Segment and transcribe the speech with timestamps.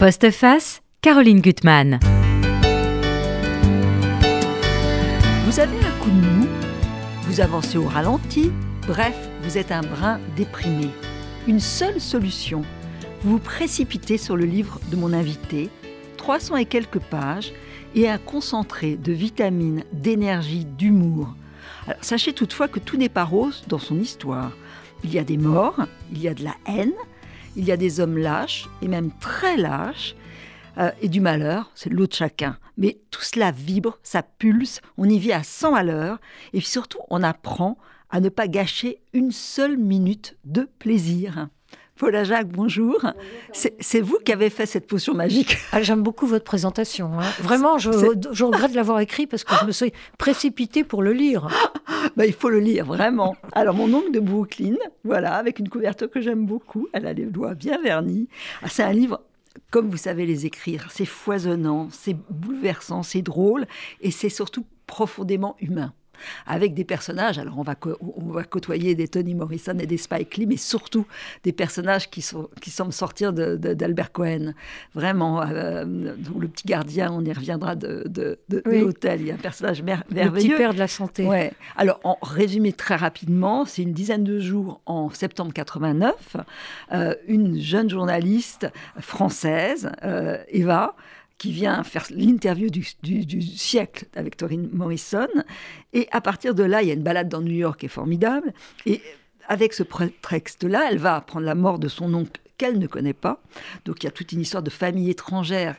[0.00, 1.98] Postface, Caroline Gutmann.
[5.44, 6.46] Vous avez un coup de mou,
[7.24, 8.52] vous avancez au ralenti,
[8.86, 10.90] bref, vous êtes un brin déprimé.
[11.48, 12.62] Une seule solution,
[13.24, 15.68] vous vous précipitez sur le livre de mon invité,
[16.16, 17.52] 300 et quelques pages,
[17.96, 21.34] et un concentré de vitamines, d'énergie, d'humour.
[21.88, 24.52] Alors, sachez toutefois que tout n'est pas rose dans son histoire.
[25.02, 26.94] Il y a des morts, il y a de la haine,
[27.58, 30.14] il y a des hommes lâches, et même très lâches,
[30.78, 32.56] euh, et du malheur, c'est l'autre chacun.
[32.76, 36.20] Mais tout cela vibre, ça pulse, on y vit à 100 à l'heure,
[36.52, 37.76] et puis surtout, on apprend
[38.10, 41.48] à ne pas gâcher une seule minute de plaisir.
[41.98, 43.04] Paula Jacques, bonjour.
[43.52, 45.56] C'est vous qui avez fait cette potion magique.
[45.72, 47.20] Ah, J'aime beaucoup votre présentation.
[47.20, 47.30] Hein.
[47.40, 47.90] Vraiment, je,
[48.32, 51.48] je, regrette de l'avoir écrit parce que je me suis précipitée pour le lire.
[52.16, 53.36] bah, il faut le lire, vraiment.
[53.52, 56.88] Alors, mon oncle de Brooklyn, voilà, avec une couverture que j'aime beaucoup.
[56.92, 58.28] Elle a les doigts bien vernis.
[58.62, 59.20] Ah, c'est un livre
[59.70, 60.86] comme vous savez les écrire.
[60.90, 63.66] C'est foisonnant, c'est bouleversant, c'est drôle
[64.00, 65.92] et c'est surtout profondément humain
[66.46, 67.38] avec des personnages.
[67.38, 71.06] Alors, on va, on va côtoyer des Tony Morrison et des Spike Lee, mais surtout
[71.44, 74.54] des personnages qui, sont, qui semblent sortir d'Albert Cohen.
[74.94, 79.20] Vraiment, euh, le petit gardien, on y reviendra de, de, l'hôtel.
[79.20, 80.24] Il y a un personnage merveilleux.
[80.24, 81.26] Le petit père de la santé.
[81.26, 81.52] Ouais.
[81.76, 86.36] Alors, en résumé très rapidement, c'est une dizaine de jours en septembre 89.
[86.92, 88.68] Euh, une jeune journaliste
[89.00, 90.94] française, euh, Eva,
[91.38, 95.28] qui vient faire l'interview du, siècle avec Torin Morrison.
[95.92, 97.90] Et à partir de là, il y a une balade dans New York qui est
[97.90, 98.52] formidable.
[98.86, 99.00] Et
[99.46, 103.40] avec ce prétexte-là, elle va apprendre la mort de son oncle qu'elle ne connaît pas.
[103.84, 105.76] Donc il y a toute une histoire de famille étrangère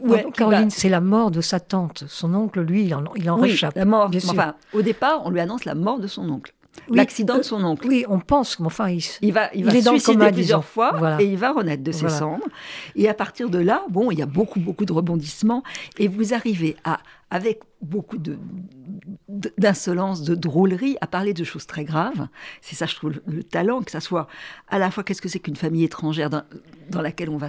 [0.00, 2.04] Ouais, Caroline, c'est la mort de sa tante.
[2.08, 5.38] Son oncle, lui, il en, il en oui, La mort, enfin, au départ, on lui
[5.38, 6.52] annonce la mort de son oncle
[6.88, 7.86] l'accident de son oncle.
[7.88, 11.26] Oui, on pense, mais enfin, il, il va, il va se suicider plusieurs fois et
[11.26, 12.46] il va renaître de ses cendres.
[12.94, 15.62] Et à partir de là, bon, il y a beaucoup, beaucoup de rebondissements
[15.98, 16.98] et vous arrivez à,
[17.30, 18.38] avec beaucoup de
[19.28, 22.28] d'insolence, de drôlerie, à parler de choses très graves.
[22.60, 24.26] C'est ça, je trouve, le, talent, que ça soit
[24.68, 26.42] à la fois qu'est-ce que c'est qu'une famille étrangère dans,
[26.90, 27.48] dans laquelle on va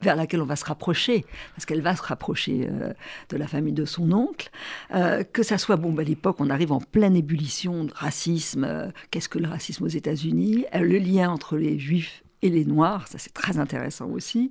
[0.00, 1.24] vers laquelle on va se rapprocher,
[1.54, 2.92] parce qu'elle va se rapprocher euh,
[3.28, 4.50] de la famille de son oncle,
[4.94, 8.64] euh, que ça soit, bon, bah, à l'époque, on arrive en pleine ébullition de racisme,
[8.64, 13.06] euh, qu'est-ce que le racisme aux États-Unis, le lien entre les juifs et les noirs,
[13.06, 14.50] ça c'est très intéressant aussi.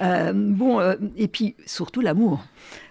[0.00, 0.80] bon,
[1.16, 2.42] et puis surtout l'amour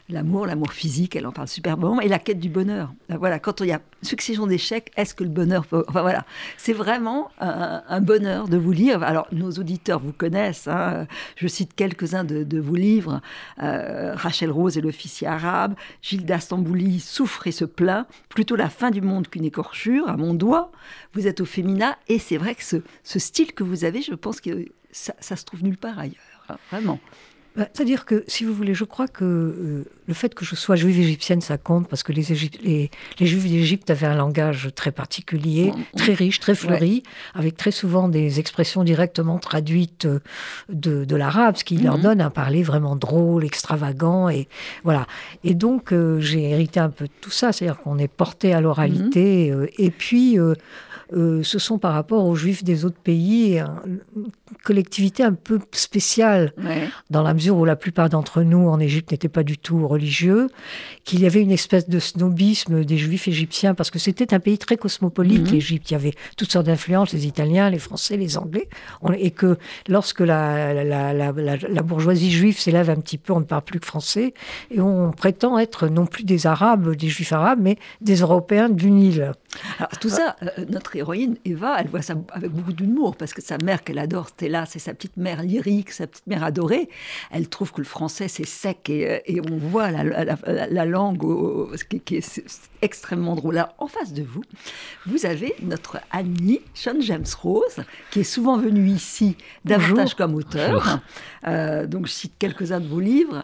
[0.10, 2.94] l'amour, l'amour physique, elle en parle superbement, et la quête du bonheur.
[3.10, 5.66] Ben voilà, quand il y a succession d'échecs, est-ce que le bonheur.
[5.72, 6.26] Enfin voilà,
[6.58, 9.04] c'est vraiment un, bonheur de vous lire.
[9.04, 11.08] Alors, nos auditeurs vous connaissent, hein.
[11.36, 13.22] je cite quelques-uns de, vos livres,
[13.62, 18.92] euh, Rachel Rose et l'officier arabe, Gilles d'Astambouli souffre et se plaint, plutôt la fin
[18.92, 20.72] du monde qu'une écorchure, à mon doigt,
[21.14, 22.80] vous êtes au féminin, et c'est vrai que ce,
[23.20, 26.16] style que vous avez, je pense que ça, ça se trouve nulle part ailleurs,
[26.50, 27.00] hein, vraiment.
[27.58, 30.76] Bah, c'est-à-dire que, si vous voulez, je crois que euh, le fait que je sois
[30.76, 32.24] juive égyptienne, ça compte parce que les,
[32.62, 37.02] les, les Juifs d'Égypte avaient un langage très particulier, très riche, très fleuri,
[37.34, 40.20] avec très souvent des expressions directement traduites euh,
[40.70, 42.04] de, de l'arabe, ce qui leur mhm.
[42.04, 44.30] donne un parler vraiment drôle, extravagant.
[44.30, 44.48] Et,
[44.84, 45.08] voilà.
[45.44, 48.62] et donc, euh, j'ai hérité un peu de tout ça, c'est-à-dire qu'on est porté à
[48.62, 49.52] l'oralité.
[49.52, 49.68] Mhm.
[49.80, 50.38] et puis,
[51.14, 54.00] euh, ce sont par rapport aux juifs des autres pays une
[54.64, 56.54] collectivité un peu spéciale,
[57.10, 60.48] dans la mesure où la plupart d'entre nous en Égypte n'étaient pas du tout religieux,
[61.04, 64.58] qu'il y avait une espèce de snobisme des juifs égyptiens, parce que c'était un pays
[64.58, 65.52] très cosmopolite, mhm.
[65.52, 65.92] l'Égypte.
[65.92, 68.70] Il y avait toutes sortes d'influences, les Italiens, les Français, les Anglais,
[69.18, 69.58] et que
[69.88, 74.34] lorsque la, la bourgeoisie juive s'élève un petit peu, on ne parle plus que français,
[74.72, 78.92] et on prétend être non plus des Arabes, des Juifs arabes, mais des Européens du
[78.92, 79.32] Nil.
[79.80, 83.42] Alors, tout ça, euh, notre héroïne, Eva, elle voit ça avec beaucoup d'humour, parce que
[83.42, 86.90] sa mère qu'elle adore, Stella, c'est sa petite mère lyrique, sa petite mère adorée.
[87.32, 91.20] Elle trouve que le français, c'est sec, et, euh, on voit la, langue
[92.06, 92.42] qui, est
[92.82, 93.64] extrêmement drôle.
[93.78, 94.44] en face de vous,
[95.06, 99.36] vous avez notre Annie, Sean James Rose, qui est souvent venue ici
[99.66, 101.00] davantage comme auteur.
[101.48, 103.44] Euh, donc, je cite quelques-uns de vos livres,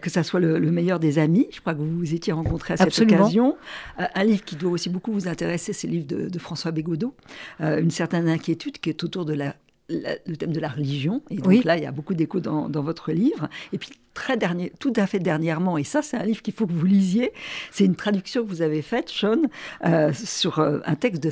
[0.00, 2.76] que ça soit le, meilleur des amis, je crois que vous vous étiez rencontrés à
[2.76, 3.56] cette occasion.
[3.98, 7.14] un livre qui doit aussi beaucoup vous intéresser c'est le livre de, François Bégodeau,
[7.60, 9.56] euh, Une certaine inquiétude qui est autour de la,
[9.88, 11.22] le thème de la religion.
[11.30, 13.48] Et donc là, il y a beaucoup d'écho dans, dans, votre livre.
[13.72, 16.66] Et puis, très dernier, tout à fait dernièrement, et ça c'est un livre qu'il faut
[16.66, 17.32] que vous lisiez,
[17.70, 19.42] c'est une traduction que vous avez faite, Sean,
[19.84, 21.30] euh, sur euh, un texte de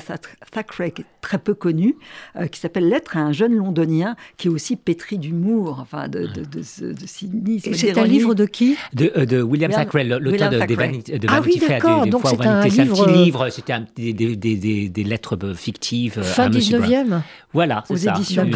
[0.51, 1.95] Thackeray qui est très peu connu,
[2.35, 6.25] euh, qui s'appelle Lettre à un jeune londonien, qui est aussi pétri d'humour, enfin de,
[6.25, 7.73] de, de, de cynisme.
[7.73, 8.77] C'est un livre de qui?
[8.93, 12.61] De, de, William Thackeray, l'auteur de, de, Vanity, de ah oui, d'accord, donc c'est un,
[12.61, 16.21] un petit livre, c'était des, des, des, des, lettres fictives.
[16.23, 17.21] Fin 19e
[17.53, 18.13] Voilà, c'est ça.
[18.15, 18.49] Éditions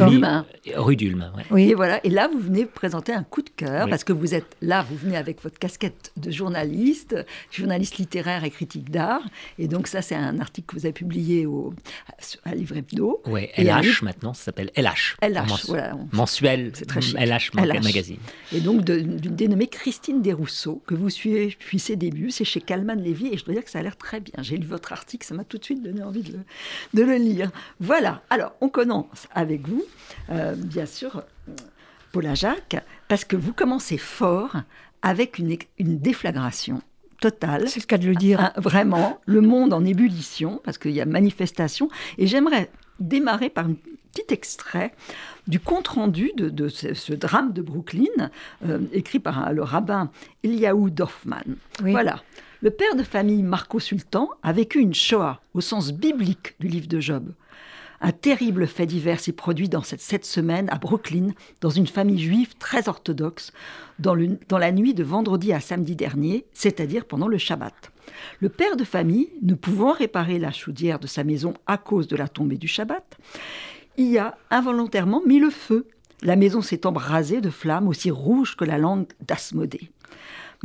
[0.75, 1.31] Rue d'Ulm.
[1.51, 1.69] Oui.
[1.69, 1.99] Et voilà.
[2.05, 4.95] Et là, vous venez présenter un coup de cœur parce que vous êtes là, vous
[4.95, 7.15] venez avec votre casquette de journaliste,
[7.51, 9.21] journaliste littéraire et critique d'art.
[9.59, 11.73] Et donc ça, c'est un article que vous avez publié au,
[12.43, 13.21] à Livre Hebdo.
[13.27, 15.17] Oui, LH maintenant, ça s'appelle LH.
[15.21, 15.97] LH, voilà.
[16.11, 16.71] Mensuel.
[16.73, 17.15] C'est très chic.
[17.17, 18.19] LH, LH, Magazine.
[18.53, 22.31] Et donc d'une dénommée Christine Desrousseaux que vous suivez depuis ses débuts.
[22.31, 24.35] C'est chez Calman Lévy et je dois dire que ça a l'air très bien.
[24.41, 26.39] J'ai lu votre article, ça m'a tout de suite donné envie de le,
[26.93, 27.51] de le lire.
[27.79, 28.23] Voilà.
[28.29, 29.83] Alors, on commence avec vous,
[30.29, 31.23] euh, bien sûr,
[32.15, 34.55] Paula Jacques, parce que vous commencez fort
[35.01, 36.81] avec une, une déflagration
[37.19, 37.67] totale.
[37.67, 38.53] C'est le cas de le dire.
[38.55, 41.89] vraiment, le monde en ébullition, parce qu'il y a manifestation.
[42.17, 42.71] Et j'aimerais
[43.01, 43.73] démarrer par un
[44.13, 44.93] petit extrait
[45.47, 48.31] du compte-rendu de, ce, drame de Brooklyn,
[48.65, 50.09] euh, écrit par le rabbin
[50.41, 51.43] Eliaou Dorfman.
[51.81, 52.23] Voilà.
[52.61, 56.87] Le père de famille Marco Sultan a vécu une Shoah au sens biblique du livre
[56.87, 57.33] de Job.
[58.01, 61.29] Un terrible fait divers s'est produit dans cette, cette, semaine à Brooklyn,
[61.61, 63.53] dans une famille juive très orthodoxe,
[63.99, 64.15] dans,
[64.49, 67.91] dans la nuit de vendredi à samedi dernier, c'est-à-dire pendant le Shabbat.
[68.39, 72.15] Le père de famille, ne pouvant réparer la chaudière de sa maison à cause de
[72.15, 73.17] la tombée du Shabbat,
[73.97, 75.87] y a involontairement mis le feu.
[76.21, 79.89] La maison s'est embrasée de flammes aussi rouges que la langue d'Asmodée.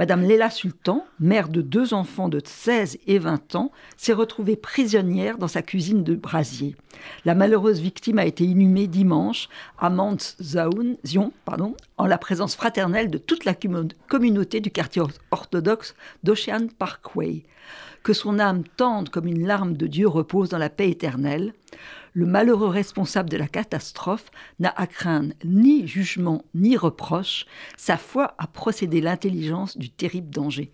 [0.01, 5.37] Madame Léla Sultan, mère de deux enfants de 16 et 20 ans, s'est retrouvée prisonnière
[5.37, 6.75] dans sa cuisine de brasier.
[7.27, 13.11] La malheureuse victime a été inhumée dimanche à Mount Zion, pardon, en la présence fraternelle
[13.11, 13.53] de toute la
[14.09, 15.03] communauté du quartier
[15.33, 15.95] orthodoxe
[16.25, 17.43] d'Ocean Parkway.
[18.03, 21.53] Que son âme tende comme une larme de Dieu repose dans la paix éternelle
[22.13, 28.35] le malheureux responsable de la catastrophe n'a à craindre ni jugement ni reproche, sa foi
[28.39, 30.73] a procédé l'intelligence du terrible danger.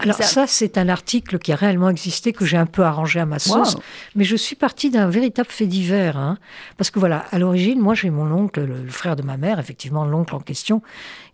[0.00, 3.26] Alors ça, c'est un article qui a réellement existé, que j'ai un peu arrangé à
[3.26, 3.76] ma sauce,
[4.14, 6.16] mais je suis partie d'un véritable fait divers.
[6.16, 6.38] Hein.
[6.76, 10.04] parce que voilà, à l'origine, moi j'ai mon oncle, le, frère de ma mère, effectivement
[10.04, 10.82] l'oncle en question,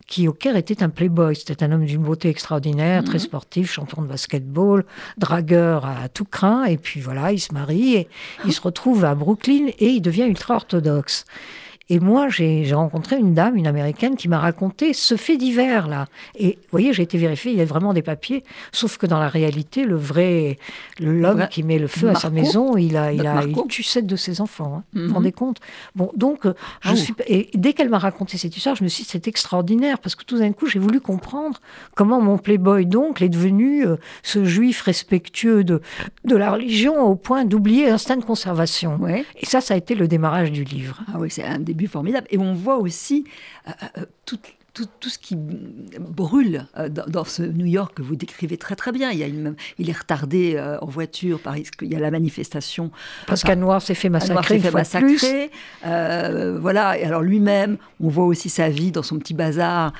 [0.06, 1.34] qui au Caire était un playboy.
[1.34, 3.24] C'était un homme d'une beauté extraordinaire, très mhm.
[3.24, 4.84] sportif, champion de basketball,
[5.16, 6.64] dragueur à tout craint.
[6.64, 8.08] Et puis voilà, il se marie et
[8.44, 11.24] il se retrouve à Brooklyn et il devient ultra-orthodoxe.
[11.88, 16.06] Et moi, j'ai rencontré une dame, une américaine, qui m'a raconté ce fait divers là.
[16.36, 18.44] Et vous voyez, j'ai été vérifié, il y a vraiment des papiers.
[18.72, 20.58] Sauf que dans la réalité, le vrai,
[21.00, 24.06] l'homme qui met le feu à sa maison, il a, il a, il tue sept
[24.06, 24.76] de ses enfants.
[24.76, 24.84] Hein.
[24.92, 25.14] Vous vous mhm.
[25.14, 25.58] rendez compte?
[25.94, 26.50] Bon, donc, je
[26.84, 27.14] ah suis.
[27.26, 30.24] Et dès qu'elle m'a raconté cette histoire, je me suis dit, c'est extraordinaire parce que
[30.24, 31.60] tout d'un coup, j'ai voulu comprendre
[31.94, 35.80] comment mon playboy donc est devenu euh, ce juif respectueux de
[36.24, 39.00] de la religion au point d'oublier l'instinct de conservation.
[39.08, 41.00] Et ça, ça a été le démarrage du livre.
[41.12, 42.26] Ah oui, c'est un début formidable.
[42.30, 43.24] Et on voit aussi
[43.66, 48.16] euh, euh, toute tout, tout, ce qui brûle euh, dans, ce New York que vous
[48.16, 49.10] décrivez très très bien.
[49.10, 52.10] Il, y a une, il est retardé euh, en voiture parce qu'il y a la
[52.10, 52.90] manifestation?
[53.26, 54.58] Parce qu'un noir s'est fait massacrer.
[54.58, 55.50] Fait massacrer.
[55.86, 56.98] Euh, voilà.
[56.98, 59.92] Et alors lui-même, on voit aussi sa vie dans son petit bazar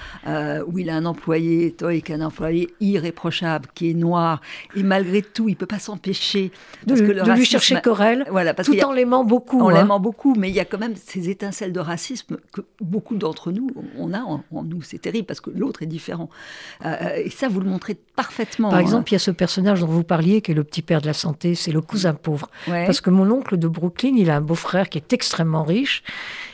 [0.66, 4.40] où il a un employé, toi, un employé irréprochable qui est noir.
[4.74, 6.50] Et malgré tout, il peut pas s'empêcher
[6.86, 6.94] de,
[7.34, 8.24] lui chercher querelle.
[8.30, 9.60] Voilà, parce tout en l'aimant beaucoup.
[9.60, 9.74] En hein.
[9.74, 13.52] l'aimant beaucoup, mais il y a quand même ces étincelles de racisme que beaucoup d'entre
[13.52, 13.68] nous
[13.98, 14.22] on a
[14.64, 16.28] nous, c'est terrible parce que l'autre est différent.
[16.84, 18.70] Euh, et ça, vous le montrez parfaitement.
[18.70, 18.82] Par hein.
[18.82, 21.06] exemple, il y a ce personnage dont vous parliez, qui est le petit père de
[21.06, 22.48] la santé, c'est le cousin pauvre.
[22.66, 26.02] Parce que mon oncle de Brooklyn, il a un beau-frère qui est extrêmement riche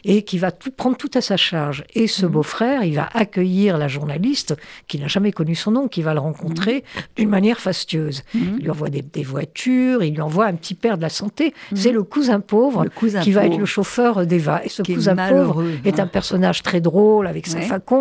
[0.05, 1.85] et qui va tout, prendre tout à sa charge.
[1.95, 2.33] Et ce mhm.
[2.33, 4.57] beau-frère, il va accueillir la journaliste
[4.87, 7.03] qui n'a jamais connu son nom, qui va le rencontrer mhm.
[7.17, 8.23] d'une manière fastueuse.
[8.35, 8.57] Mhm.
[8.59, 11.55] Il lui envoie des, voitures, il lui envoie un petit père de la santé.
[11.75, 12.87] C'est le cousin pauvre
[13.23, 14.65] qui va être le chauffeur d'Eva.
[14.65, 17.98] Et ce cousin pauvre est un personnage très drôle avec sa faconde.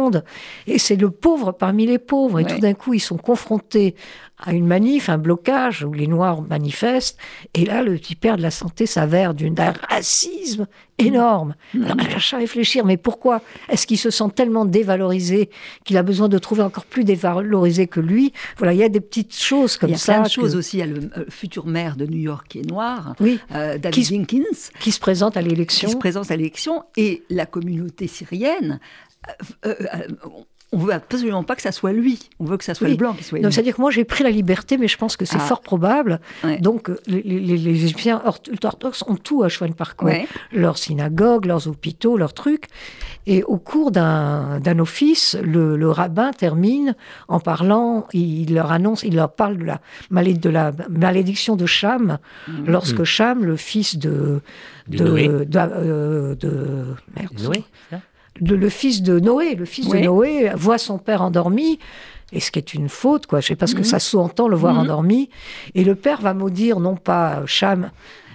[0.68, 2.40] Et c'est le pauvre parmi les pauvres.
[2.40, 3.96] Et tout d'un coup, ils sont confrontés
[4.40, 7.18] à une manif, un blocage où les Noirs manifestent.
[7.56, 10.68] Et là, le petit père de la santé s'avère d'un racisme
[11.00, 11.56] énorme.
[11.74, 11.84] Mm.
[11.84, 15.50] Alors, je cherche à réfléchir, mais pourquoi Est-ce qu'il se sent tellement dévalorisé
[15.86, 18.32] qu'il a besoin de trouver encore plus dévalorisé que lui?
[18.58, 20.14] Voilà, il y a des petites choses comme ça.
[20.14, 20.78] Il y a plein de choses aussi.
[20.78, 23.40] Il y a le euh, futur maire de New York qui est noir, oui.
[23.56, 24.44] Euh, David Jenkins.
[24.80, 25.88] Qui se présente à l'élection.
[25.88, 26.84] Qui se présente à l'élection.
[26.96, 28.80] Et la communauté syrienne
[29.66, 29.76] euh,
[30.74, 32.20] on veut absolument pas que ça soit lui.
[32.40, 33.40] On veut que ça soit le blanc qui soit.
[33.40, 35.40] C'est-à-dire que moi j'ai pris la liberté, mais je pense que c'est ah.
[35.40, 36.20] fort probable.
[36.60, 42.34] Donc euh, les, Égyptiens orthodoxes ont tout à Chouane Parkway, leurs synagogues, leurs hôpitaux, leurs
[42.34, 42.66] trucs.
[43.26, 46.96] Et au cours d'un office, le, rabbin termine
[47.30, 49.80] en parlant, il leur annonce, il leur parle de la,
[50.12, 52.18] de la malédiction de Cham,
[52.48, 52.66] mm.
[52.66, 53.06] lorsque mm.
[53.06, 54.42] Cham, le fils de
[54.88, 56.36] de, de, de, euh,
[57.42, 57.64] Noé,
[58.42, 61.80] le fils de Noé, le fils de Noé voit son père endormi,
[62.32, 63.40] et ce qui est une faute, quoi.
[63.40, 63.86] Je sais pas ce que mhm.
[63.86, 64.82] ça sous-entend le voir mhm.
[64.82, 65.30] endormi.
[65.76, 67.92] Et le père va maudire non pas Cham,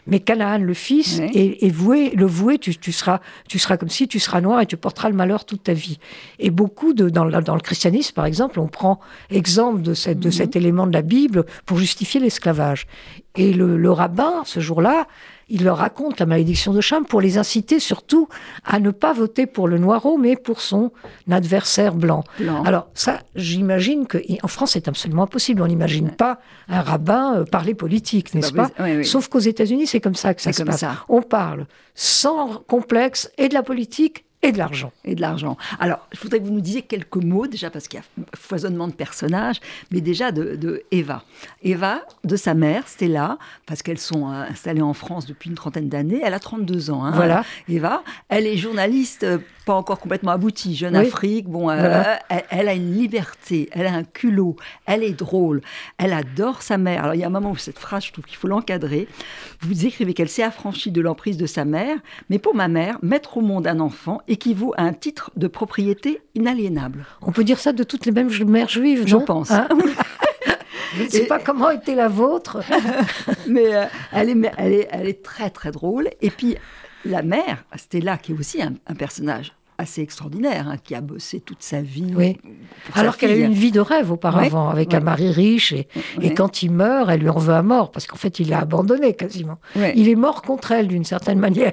[0.06, 1.21] mais Canaan, le fils,
[1.62, 5.11] voué, le voué, tu, seras, tu seras comme si tu seras noir et tu porteras
[5.11, 5.99] le malheur toute ta vie.
[6.38, 8.99] Et beaucoup de, dans, dans le christianisme, par exemple, on prend
[9.30, 10.32] exemple de, cette, de mhm.
[10.32, 12.87] cet élément de la Bible pour justifier l'esclavage.
[13.37, 15.06] Et le, le rabbin, ce jour-là,
[15.52, 18.26] il leur raconte la malédiction de Cham pour les inciter surtout
[18.64, 20.92] à ne pas voter pour le noireau, mais pour son
[21.30, 22.25] adversaire blanc.
[22.64, 25.61] Alors ça, j'imagine qu'en France, c'est absolument impossible.
[25.61, 28.71] On n'imagine pas un rabbin euh, parler politique, n'est-ce pas,
[29.04, 30.85] Sauf qu'aux États-Unis, c'est comme ça que ça se passe.
[31.11, 34.92] On parle sans complexe et de la politique et de l'argent.
[35.04, 35.56] Et de l'argent.
[35.78, 38.88] Alors, je voudrais que vous nous disiez quelques mots, déjà parce qu'il y a foisonnement
[38.88, 39.61] de personnages,
[39.92, 41.22] mais déjà de, Eva.
[41.62, 45.88] Eva, de sa mère, Stella, parce qu'elles sont euh, installées en France depuis une trentaine
[45.88, 47.04] d'années, elle a 32 ans.
[47.04, 47.44] Hein, voilà.
[47.68, 52.02] Eva, elle est journaliste euh, pas encore complètement aboutie, jeune Afrique, bon, euh,
[52.50, 55.61] elle, a une liberté, elle a un culot, elle est drôle,
[55.99, 57.04] elle adore sa mère.
[57.04, 59.09] Alors il y a un moment où cette phrase, je trouve qu'il faut l'encadrer.
[59.61, 61.97] Vous écrivez qu'elle s'est affranchie de l'emprise de sa mère,
[62.31, 66.21] mais pour ma mère, mettre au monde un enfant équivaut à un titre de propriété
[66.35, 67.04] inaliénable.
[67.21, 69.50] On peut dire ça de toutes les mêmes mères juives, Je pense.
[69.50, 69.69] Hein
[70.97, 72.62] je ne sais pas comment était la vôtre.
[73.47, 76.11] mais euh, elle, est, elle, est, elle est très très drôle.
[76.21, 76.57] Et puis
[77.04, 81.62] la mère, Stella, qui est aussi un, personnage assez extraordinaire, hein, qui a bossé toute
[81.62, 82.12] sa vie.
[82.14, 82.38] Oui.
[82.94, 85.88] Alors qu'elle a eu une vie de rêve auparavant, avec un mari riche, et,
[86.21, 88.61] et, quand il meurt, elle lui en veut à mort, parce qu'en fait, il l'a
[88.61, 89.59] abandonné quasiment.
[89.76, 91.73] Il est mort contre elle, d'une certaine manière.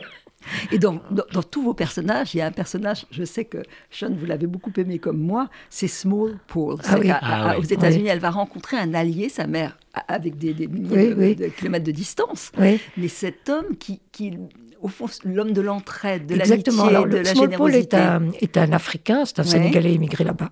[0.71, 3.59] Et dans, dans, tous vos personnages, il y a un personnage, je sais que
[3.91, 6.77] Sean, vous l'avez beaucoup aimé comme moi, c'est Small Paul.
[6.85, 11.47] Ah ah aux États-Unis, elle va rencontrer un allié, sa mère, avec des, milliers de,
[11.47, 12.51] kilomètres de distance.
[12.57, 14.37] Mais cet homme qui, qui
[14.81, 18.71] au fond, l'homme de l'entraide, de l'amitié, de la Small Paul est un, est un
[18.71, 20.49] Africain, c'est un Sénégalais immigré là-bas.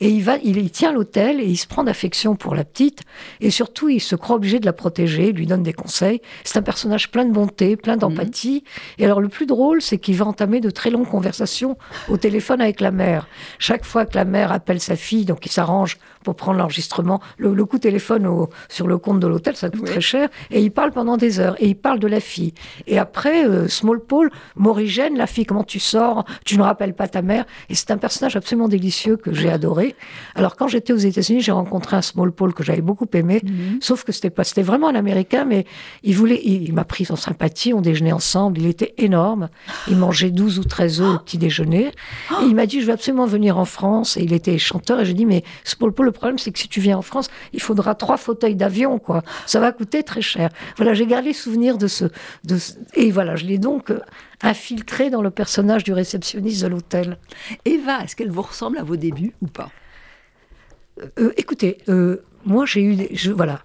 [0.00, 3.00] Et il, va, il, tient l'hôtel et il se prend d'affection pour la petite.
[3.40, 6.20] Et surtout, il se croit obligé de la protéger, il lui donne des conseils.
[6.44, 8.64] C'est un personnage plein de bonté, plein d'empathie.
[8.98, 12.60] Et alors, le plus drôle, c'est qu'il va entamer de très longues conversations au téléphone
[12.60, 13.26] avec la mère.
[13.58, 17.20] Chaque fois que la mère appelle sa fille, donc il s'arrange pour prendre l'enregistrement.
[17.38, 20.28] Le, coup de téléphone au, sur le compte de l'hôtel, ça coûte très cher.
[20.50, 21.56] Et il parle pendant des heures.
[21.58, 22.54] Et il parle de la fille.
[22.86, 26.24] Et après, euh, Small Paul, Morigène, la fille, comment tu sors?
[26.44, 29.94] Tu ne rappelles pas ta mère Et c'est un personnage absolument délicieux que j'ai adoré.
[30.34, 33.40] Alors, quand j'étais aux États-Unis, j'ai rencontré un Small Paul que j'avais beaucoup aimé.
[33.42, 33.78] Mhm.
[33.80, 35.66] Sauf que c'était pas, c'était vraiment un Américain, mais
[36.02, 37.72] il voulait, il, m'a pris en sympathie.
[37.74, 38.58] On déjeunait ensemble.
[38.58, 39.48] Il était énorme.
[39.88, 41.86] Il mangeait 12 ou 13 œufs au petit déjeuner.
[41.86, 44.16] Et il m'a dit, je veux absolument venir en France.
[44.16, 45.00] Et il était chanteur.
[45.00, 47.28] Et j'ai dit, mais Small Paul, le problème, c'est que si tu viens en France,
[47.52, 49.22] il faudra trois fauteuils d'avion, quoi.
[49.46, 50.50] Ça va coûter très cher.
[50.76, 52.06] Voilà, j'ai gardé souvenir de ce,
[52.44, 52.58] de
[52.94, 54.00] et voilà, je l'ai donc euh,
[54.42, 57.18] infiltré dans le personnage du réceptionniste de l'hôtel.
[57.64, 59.70] Eva, est-ce qu'elle vous ressemble à vos débuts ou pas?
[61.18, 63.62] Euh, Écoutez, euh, moi j'ai eu, je, voilà,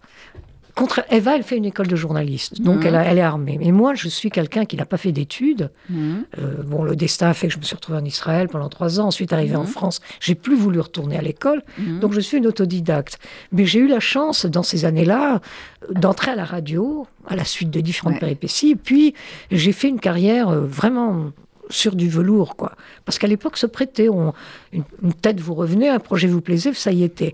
[0.77, 2.93] contre Eva, elle fait une école de journaliste, donc mhm.
[2.93, 3.57] elle, est armée.
[3.59, 5.71] Mais moi, je suis quelqu'un qui n'a pas fait d'études.
[5.89, 6.23] Mhm.
[6.37, 8.99] Euh, bon, le destin a fait que je me suis retrouvée en Israël pendant trois
[8.99, 9.07] ans.
[9.07, 9.67] Ensuite, arrivée en mhm.
[9.67, 11.63] France, j'ai plus voulu retourner à l'école.
[11.99, 13.17] Donc, je suis une autodidacte.
[13.51, 15.41] Mais j'ai eu la chance, dans ces années-là,
[15.89, 18.75] d'entrer à la radio, à la suite de différentes péripéties.
[18.75, 19.15] Puis,
[19.49, 21.31] j'ai fait une carrière euh, vraiment
[21.69, 22.73] sur du velours, quoi.
[23.03, 24.07] Parce qu'à l'époque, se prêtait.
[24.07, 24.31] une,
[24.71, 27.33] une, tête vous revenait, un projet vous plaisait, ça y était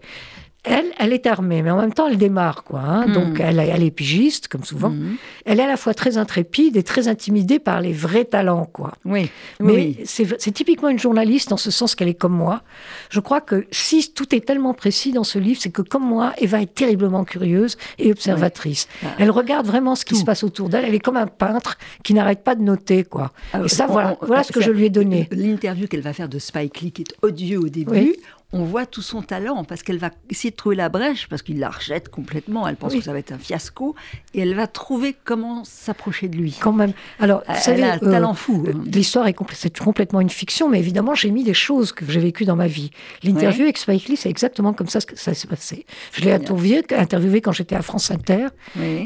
[0.65, 2.79] elle, elle est armée, mais en même temps, elle démarre, quoi.
[2.79, 3.07] Hein.
[3.07, 3.13] Hmm.
[3.13, 4.91] Donc, elle, elle, est pigiste, comme souvent.
[4.91, 5.15] Hmm.
[5.45, 8.93] Elle est à la fois très intrépide et très intimidée par les vrais talents, quoi.
[9.03, 9.29] Oui.
[9.59, 12.61] Mais c'est typiquement une journaliste en ce sens qu'elle est comme moi.
[13.09, 16.33] Je crois que si tout est tellement précis dans ce livre, c'est que comme moi,
[16.37, 18.87] Eva est terriblement curieuse et observatrice.
[19.03, 19.07] Ah.
[19.19, 20.85] Elle regarde vraiment ce qui se passe autour d'elle.
[20.85, 23.33] Elle est comme un peintre qui n'arrête pas de noter, quoi.
[23.51, 25.27] Ah, et ça, voilà, voilà ce que je lui ai donné.
[25.31, 28.15] L'interview qu'elle va faire de Spike Lee, qui est odieux au début,
[28.53, 31.59] on voit tout son talent parce qu'elle va essayer de trouver la brèche parce qu'il
[31.59, 32.67] la rejette complètement.
[32.67, 33.95] Elle pense que ça va être un fiasco
[34.33, 36.55] et elle va trouver comment s'approcher de lui.
[36.61, 36.93] Quand même.
[37.19, 38.65] Alors, vous savez, a un talent euh, fou.
[38.67, 38.83] Hein.
[38.85, 42.55] L'histoire est complètement une fiction, mais évidemment, j'ai mis des choses que j'ai vécues dans
[42.55, 42.91] ma vie.
[43.23, 45.85] L'interview avec Spike Lee, c'est exactement comme ça que ça s'est passé.
[46.11, 48.47] Je l'ai interviewé, quand j'étais à France Inter.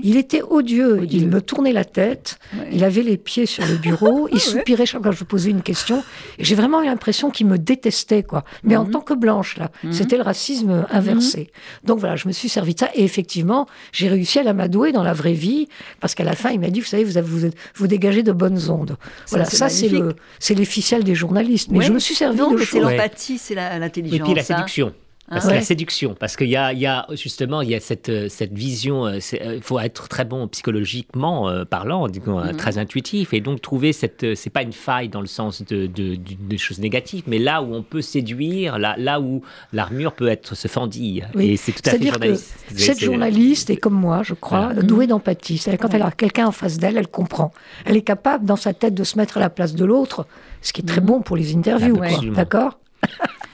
[0.03, 1.07] Il était odieux.
[1.09, 2.37] Il me tournait la tête.
[2.71, 4.27] Il avait les pieds sur le bureau.
[4.31, 6.03] il soupirait chaque fois que je posais une question.
[6.37, 8.43] J'ai vraiment eu l'impression qu'il me détestait, quoi.
[8.63, 8.91] Mais en mhm.
[8.91, 9.71] tant que blanc là.
[9.83, 9.93] Mhm.
[9.93, 11.39] C'était le racisme inversé.
[11.39, 11.87] Mhm.
[11.87, 12.89] Donc voilà, je me suis servi de ça.
[12.95, 15.67] Et effectivement, j'ai réussi à l'amadouer dans la vraie vie,
[15.99, 18.69] parce qu'à la fin, il m'a dit, vous savez, vous, vous, vous dégagez de bonnes
[18.69, 18.97] ondes.
[19.29, 19.91] Voilà, ça, c'est
[20.39, 21.69] c'est les ficelles des journalistes.
[21.71, 24.19] Mais je me suis servi de C'est l'empathie, c'est l'intelligence.
[24.19, 24.93] Et puis la séduction.
[25.29, 27.79] Parce que la séduction, parce qu'il y a, il y a justement il y a
[27.79, 32.55] cette, euh, cette vision, il euh, faut être très bon psychologiquement parlant, mm.
[32.57, 36.57] très intuitif, et donc trouver cette, c'est pas une faille dans le sens de, de,
[36.57, 39.41] choses négatives, mais là où on peut séduire, là, là où
[39.73, 41.25] l'armure peut être se fendille.
[41.37, 42.55] Et c'est tout à fait journaliste.
[42.69, 45.57] Que cette journaliste est comme moi, je crois, douée d'empathie.
[45.57, 47.51] C'est quand elle a quelqu'un en face d'elle, elle comprend.
[47.85, 50.25] Elle est capable dans sa tête de se mettre à la place de l'autre,
[50.61, 51.05] ce qui est très mm.
[51.05, 51.99] bon pour les interviews,
[52.33, 52.79] d'accord?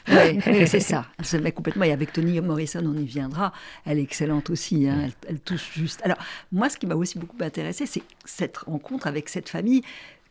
[0.08, 1.06] Oui, c'est ça.
[1.22, 1.86] Se met complètement.
[1.86, 3.54] Et avec Toni Morrison, on y viendra.
[3.86, 4.88] Elle est excellente aussi.
[4.88, 5.10] Hein.
[5.28, 6.02] Elle, touche juste.
[6.04, 6.18] Alors,
[6.52, 9.84] moi, ce qui m'a aussi beaucoup intéressé, c'est cette rencontre avec cette famille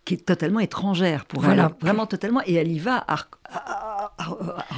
[0.04, 1.64] qui est totalement étrangère pour elle.
[1.80, 2.42] Vraiment totalement.
[2.46, 3.18] Et elle y va à,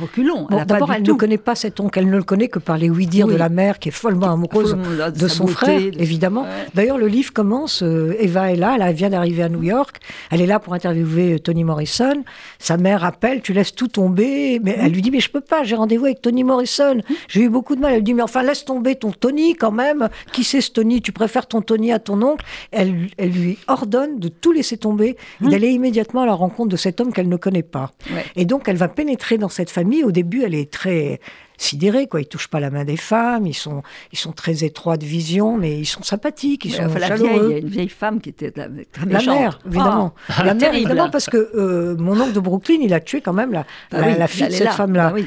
[0.01, 0.47] reculons.
[0.51, 3.27] D'abord, elle ne connaît pas cet oncle, elle ne le connaît que par les oui-dire
[3.27, 4.77] de la mère qui est follement amoureuse
[5.15, 6.47] de, son frère, évidemment.
[6.75, 10.01] D'ailleurs, le livre commence, euh, Eva est là, elle vient d'arriver à New York,
[10.31, 12.25] elle est là pour interviewer euh, Toni Morrison.
[12.59, 15.65] Sa mère appelle, tu laisses tout tomber, mais elle lui dit, mais je peux pas,
[15.65, 17.01] j'ai rendez-vous avec Toni Morrison.
[17.29, 17.93] J'ai eu beaucoup de mal.
[17.93, 20.09] Elle lui dit, mais enfin, laisse tomber ton Tony quand même.
[20.33, 22.45] Qui c'est ce Tony Tu préfères ton Tony à ton oncle?
[22.71, 26.77] Elle, elle lui ordonne de tout laisser tomber et d'aller immédiatement à la rencontre de
[26.77, 27.91] cet homme qu'elle ne connaît pas.
[28.37, 30.05] Et donc, elle va pénétrer dans cette famille.
[30.05, 31.21] Au début, elle est très,
[31.65, 32.21] sidérés, quoi.
[32.21, 35.57] Ils touchent pas la main des femmes, ils sont, ils sont très étroits de vision,
[35.57, 37.47] mais ils sont sympathiques, ils sont chaleureux.
[37.47, 38.87] il y a une vieille femme qui était très méchante.
[39.07, 40.15] La mère, évidemment.
[40.29, 43.33] Ah, la mère, évidemment, parce que euh, mon oncle de Brooklyn, il a tué quand
[43.33, 45.11] même la, bah la, fille de cette femme-là.
[45.11, 45.21] Bah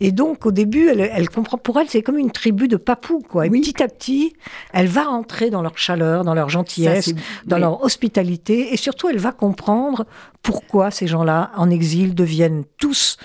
[0.00, 3.22] Et donc, au début, elle, elle comprend, pour elle, c'est comme une tribu de papous,
[3.28, 3.46] quoi.
[3.46, 4.34] Et petit à petit,
[4.72, 7.14] elle va entrer dans leur chaleur, dans leur gentillesse,
[7.46, 10.06] dans leur hospitalité, et surtout, elle va comprendre
[10.42, 13.16] pourquoi ces gens-là, en exil, deviennent tous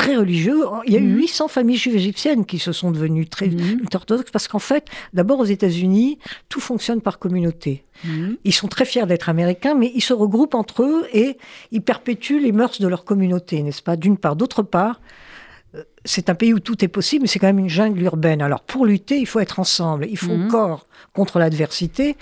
[0.00, 0.64] très religieux.
[0.86, 1.50] Il y a eu 800 mhm.
[1.50, 3.84] familles juives égyptiennes qui se sont devenues très mhm.
[3.92, 7.84] orthodoxes parce qu'en fait, d'abord aux États-Unis, tout fonctionne par communauté.
[8.04, 8.38] Mhm.
[8.44, 11.36] Ils sont très fiers d'être américains, mais ils se regroupent entre eux et
[11.70, 13.96] ils perpétuent les mœurs de leur communauté, n'est-ce pas?
[13.96, 14.36] D'une part.
[14.36, 15.02] D'autre part,
[15.74, 18.42] euh, c'est un pays où tout est possible, mais c'est quand même une jungle urbaine.
[18.42, 22.16] Alors pour lutter, il faut être ensemble, il faut corps contre l'adversité.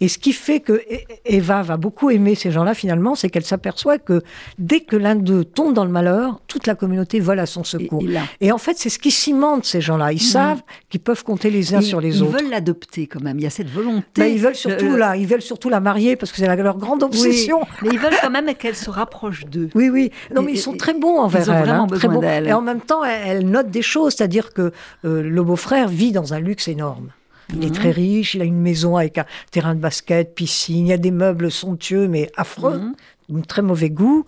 [0.00, 0.80] Et ce qui fait que e-,
[1.24, 4.22] Eva va beaucoup aimer ces gens-là, finalement, c'est qu'elle s'aperçoit que
[4.58, 8.02] dès que l'un d'eux tombe dans le malheur, toute la communauté vole à son secours.
[8.40, 10.12] Et, en fait, c'est ce qui cimente ces gens-là.
[10.12, 10.18] Ils mmh.
[10.18, 12.32] savent qu'ils peuvent compter les uns sur les autres.
[12.38, 13.38] Ils veulent l'adopter quand même.
[13.38, 14.22] Il y a cette volonté.
[14.22, 17.02] Ben, ils veulent surtout là, ils veulent surtout la marier parce que c'est leur grande
[17.02, 17.60] obsession.
[17.82, 19.68] mais ils veulent quand même qu'elle se rapproche d'eux.
[19.74, 20.10] Oui, oui.
[20.34, 22.48] Non, mais ils sont très bons envers ils ont Vraiment hein, besoin d'elle.
[22.48, 24.72] Et en même temps, elle, note des choses, c'est-à-dire que
[25.04, 27.10] euh, le beau-frère vit dans un luxe énorme.
[27.52, 30.90] Il est très riche, il a une maison avec un terrain de basket, piscine, il
[30.90, 32.80] y a des meubles somptueux mais affreux,
[33.28, 33.42] mmh.
[33.42, 34.24] très mauvais goût.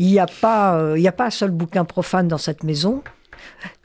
[0.00, 3.02] Il n'y a, pas, euh, il a pas un seul bouquin profane dans cette maison.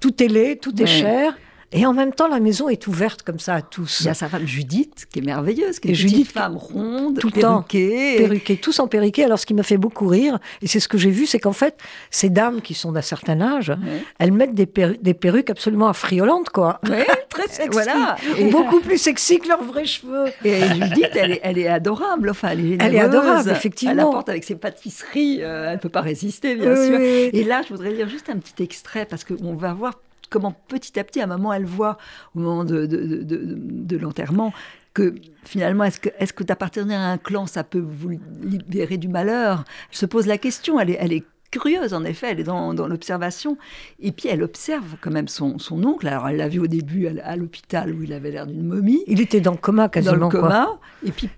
[0.01, 1.37] Tout est laid, tout est cher.
[1.71, 3.99] Et en même temps, la maison est ouverte comme ça à tous.
[4.01, 7.19] Il y a sa femme Judith, qui est merveilleuse, qui est une Judith, femme ronde,
[7.19, 8.17] tout perruquée.
[8.17, 9.23] perruquée, tous en perruquée.
[9.23, 11.53] Alors, ce qui m'a fait beaucoup rire, et c'est ce que j'ai vu, c'est qu'en
[11.53, 11.77] fait,
[12.09, 13.71] ces dames qui sont d'un certain âge,
[14.17, 14.67] elles mettent des,
[14.99, 16.81] des, perruques absolument affriolantes, quoi.
[17.29, 17.69] très sexy.
[17.71, 18.15] Voilà.
[18.37, 20.25] Et beaucoup plus sexy que leurs vrais cheveux.
[20.43, 22.31] Et Judith, elle est, elle est adorable.
[22.31, 23.93] Enfin, elle est, elle est adorable, effectivement.
[23.93, 25.43] Elle apporte avec ses pâtisseries.
[25.43, 26.99] Euh, elle ne peut pas résister, bien sûr.
[26.99, 29.93] Et là, je voudrais lire juste un petit extrait, parce qu'on va voir
[30.29, 31.97] comment petit à petit, à un moment, elle voit,
[32.35, 34.53] au moment de, de, de, l'enterrement,
[34.93, 39.07] que finalement, est-ce que, est-ce que d'appartenir à un clan, ça peut vous libérer du
[39.07, 39.63] malheur?
[39.91, 42.73] Elle se pose la question, elle est, elle est curieuse en effet, elle est dans,
[42.73, 43.57] dans l'observation.
[43.99, 46.07] Et puis elle observe quand même son, son oncle.
[46.07, 49.03] Alors elle l'a vu au début à, l'hôpital où il avait l'air d'une momie.
[49.07, 50.17] Il était dans le coma quasiment.
[50.17, 50.79] Dans le coma.
[51.05, 51.29] Et puis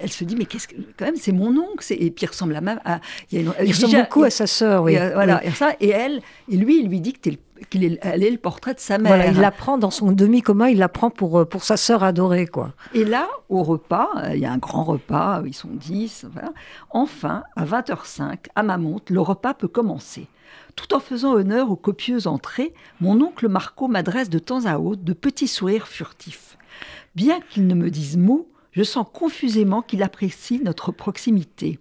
[0.00, 2.56] elle se dit mais qu'est-ce que quand même c'est mon oncle et puis il ressemble
[2.56, 4.96] à il, ressemble beaucoup à sa sœur oui.
[5.14, 7.30] voilà Et, ça, et elle et lui il lui dit que
[7.70, 9.14] qu'il est, elle est le portrait de sa mère.
[9.14, 12.02] Voilà, il la prend dans son demi-coma, il la prend pour, euh, pour sa sœur
[12.02, 12.72] adorée, quoi.
[12.92, 16.52] Et là, au repas, il y a un grand repas, ils sont dix, voilà.
[16.90, 20.26] Enfin, à 20h05, à ma montre, le repas peut commencer.
[20.76, 25.02] Tout en faisant honneur aux copieuses entrées, mon oncle Marco m'adresse de temps à autre
[25.02, 26.56] de petits sourires furtifs.
[27.14, 31.78] Bien qu'il ne me dise mot, je sens confusément qu'il apprécie notre proximité.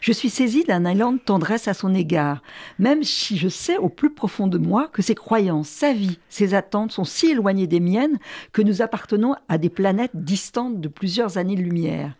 [0.00, 2.42] Je suis saisie d'un élan de tendresse à son égard,
[2.78, 6.54] même si je sais au plus profond de moi que ses croyances, sa vie, ses
[6.54, 8.18] attentes sont si éloignées des miennes
[8.52, 12.14] que nous appartenons à des planètes distantes de plusieurs années-lumière.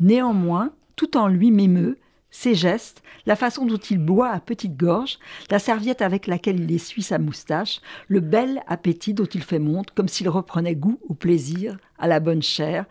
[0.00, 1.98] Néanmoins, tout en lui m'émeut,
[2.30, 5.18] ses gestes, la façon dont il boit à petite gorge,
[5.50, 9.94] la serviette avec laquelle il essuie sa moustache, le bel appétit dont il fait montre,
[9.94, 12.84] comme s'il reprenait goût au plaisir, à la bonne chair,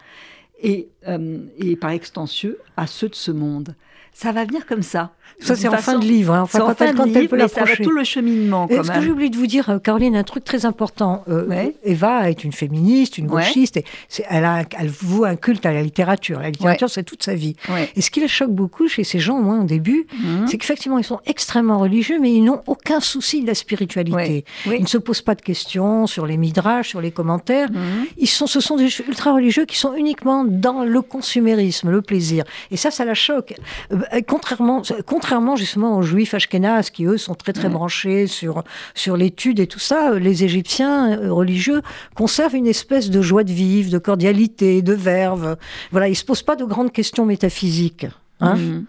[0.61, 3.75] et, euh, et par extension à ceux de ce monde
[4.17, 5.13] ça va venir comme ça.
[5.39, 6.33] Ça, c'est en fin de livre.
[6.33, 6.41] Hein.
[6.41, 8.67] Enfin, quand, elle, quand elle, peut ça va tout le cheminement.
[8.69, 11.23] Est-ce que j'ai oublié de vous dire, euh, Caroline, un truc très important.
[11.29, 13.77] Euh, Eva est une féministe, une gauchiste.
[13.77, 13.85] Et
[14.29, 16.39] elle, a, elle voue un culte à la littérature.
[16.39, 17.55] La littérature, c'est toute sa vie.
[17.95, 20.47] Et ce qui la choque beaucoup chez ces gens, au moins au début, mhm.
[20.47, 24.45] c'est qu'effectivement, ils sont extrêmement religieux, mais ils n'ont aucun souci de la spiritualité.
[24.65, 27.69] Ils ne se posent pas de questions sur les midrash, sur les commentaires.
[27.71, 28.07] Mhm.
[28.17, 32.43] Ils sont, ce sont des ultra religieux qui sont uniquement dans le consumérisme, le plaisir.
[32.71, 33.53] Et ça, ça la choque.
[33.91, 38.63] Euh, contrairement, contrairement contrairement justement aux juifs ashkénazes qui eux sont très très branchés sur
[38.93, 41.81] sur l'étude et tout ça, les Égyptiens euh, religieux
[42.13, 45.57] conservent une espèce de joie de vivre, de cordialité, de verve.
[45.89, 48.05] Voilà, ils se posent pas de grandes questions métaphysiques.
[48.41, 48.57] Hein.
[48.57, 48.85] Mhm.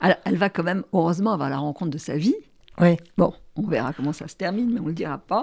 [0.00, 2.36] Alors, elle va quand même heureusement avoir la rencontre de sa vie.
[2.80, 2.96] Oui.
[3.18, 5.40] Bon, on verra comment ça se termine, mais on ne le dira pas.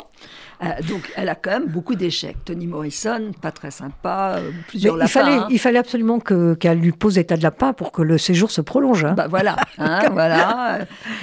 [0.64, 2.38] Euh, donc, elle a quand même beaucoup d'échecs.
[2.44, 5.08] Tony Morrison, pas très sympa, euh, plusieurs lapins.
[5.08, 5.48] Il fallait, hein.
[5.50, 9.06] il fallait absolument qu'elle lui pose état de lapin pour que le séjour se prolonge.
[9.06, 9.14] Hein.
[9.14, 10.80] Bah voilà, hein, voilà.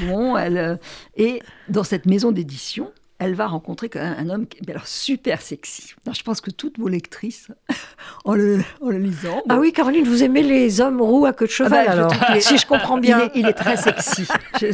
[0.07, 0.77] Bon, elle, euh,
[1.17, 5.95] et dans cette maison d'édition, elle va rencontrer un homme qui alors, super sexy.
[6.13, 7.49] je pense que toutes vos lectrices,
[8.25, 9.43] en le, en le lisant...
[9.49, 12.43] Ah oui, Caroline, vous aimez les hommes roux à queue de cheval, ah bah, alors,
[12.43, 13.31] si je comprends bien.
[13.35, 14.27] Il est, très sexy.
[14.61, 14.67] je,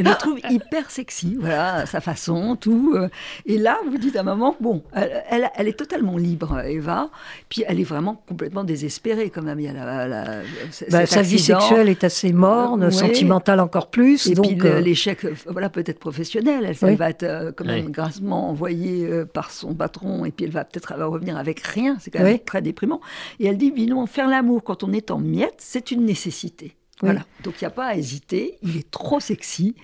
[0.00, 2.92] le trouve hyper sexy, voilà, sa façon, tout.
[2.94, 3.08] Euh.
[3.46, 7.10] Et là, vous dites à moment, bon, elle, elle, est totalement libre, Eva,
[7.48, 9.58] puis elle est vraiment complètement désespérée quand même.
[9.60, 10.42] Il y a la,
[10.90, 14.26] bah, sa vie sexuelle est assez morne, sentimentale encore plus.
[14.26, 17.87] Et donc, puis euh, l'échec, voilà, peut-être professionnel, elle, elle va être euh, quand même
[17.90, 22.10] grassement envoyée euh, par son patron, et puis elle va peut-être revenir avec rien, c'est
[22.10, 23.00] quand même très déprimant.
[23.40, 26.76] Et elle dit, non, faire l'amour quand on est en miettes, c'est une nécessité.
[27.00, 27.20] Voilà.
[27.44, 28.58] Donc il n'y a pas à hésiter.
[28.62, 29.76] Il est trop sexy,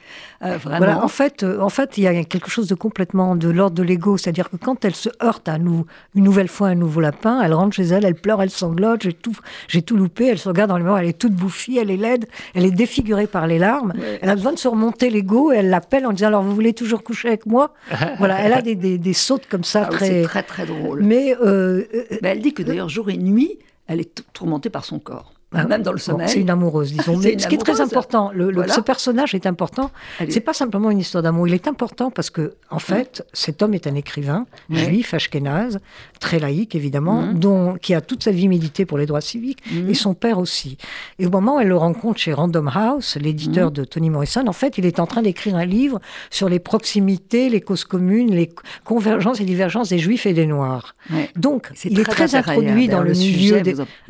[0.43, 0.79] euh, vraiment.
[0.79, 1.05] Voilà.
[1.05, 3.83] En fait, euh, en fait, il y a quelque chose de complètement de l'ordre de
[3.83, 7.41] l'ego, c'est-à-dire que quand elle se heurte à nous une nouvelle fois un nouveau lapin,
[7.43, 9.03] elle rentre chez elle, elle pleure, elle sanglote.
[9.03, 9.37] J'ai tout,
[9.69, 10.27] j'ai tout loupé.
[10.27, 12.73] Elle se regarde dans le miroir, elle est toute bouffie, elle est laide, elle est
[12.73, 13.93] défigurée par les larmes.
[14.21, 16.73] Elle a besoin de se remonter l'ego et elle l'appelle en disant alors vous voulez
[16.73, 17.75] toujours coucher avec moi?
[18.19, 18.39] Voilà.
[18.41, 21.03] Elle a des, des, des, sautes comme ça ah très C'est très très drôle.
[21.03, 21.85] Mais euh,
[22.23, 25.34] elle dit que d'ailleurs jour et nuit, elle est tourmentée par son corps.
[25.55, 26.29] Ah même dans le sommeil.
[26.29, 27.17] c'est une amoureuse, disons.
[27.17, 29.91] Mais ce qui est très important, le, ce personnage est important.
[30.29, 31.49] C'est pas simplement une histoire d'amour.
[31.49, 35.79] Il est important parce que, en fait, cet homme est un écrivain juif, ashkénaze,
[36.21, 37.39] très laïque évidemment, mmh.
[37.39, 39.91] dont qui a toute sa vie médité pour les droits civiques, mmh.
[39.91, 40.79] et son père aussi.
[41.19, 44.53] Et au moment où elle le rencontre chez Random House, l'éditeur de Tony Morrison, en
[44.53, 48.51] fait, il est en train d'écrire un livre sur les proximités, les causes communes, les
[48.85, 50.95] convergences et divergences des juifs et des noirs.
[51.37, 53.63] Donc, il est très introduit dans le, milieu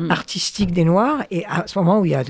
[0.08, 2.22] artistique des noirs et à ce moment où il y a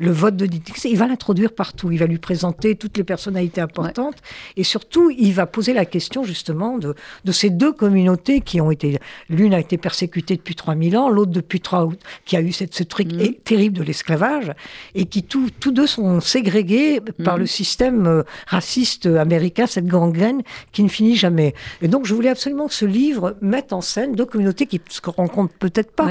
[0.00, 1.92] le, vote de Dix, il va l'introduire partout.
[1.92, 4.16] Il va lui présenter toutes les personnalités importantes.
[4.56, 8.72] Et surtout, il va poser la question justement de, de ces deux communautés qui ont
[8.72, 8.98] été.
[9.28, 11.90] L'une a été persécutée depuis 3000 ans, l'autre depuis 3
[12.24, 13.34] qui a eu cette, ce truc mhm.
[13.44, 14.50] terrible de l'esclavage.
[14.96, 17.40] Et qui tous deux sont ségrégés par mhm.
[17.40, 21.54] le système euh, raciste américain, cette gangrène qui ne finit jamais.
[21.80, 25.00] Et donc, je voulais absolument que ce livre mette en scène deux communautés qui se
[25.04, 26.10] rencontrent peut-être pas,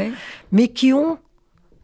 [0.54, 1.18] mais qui ont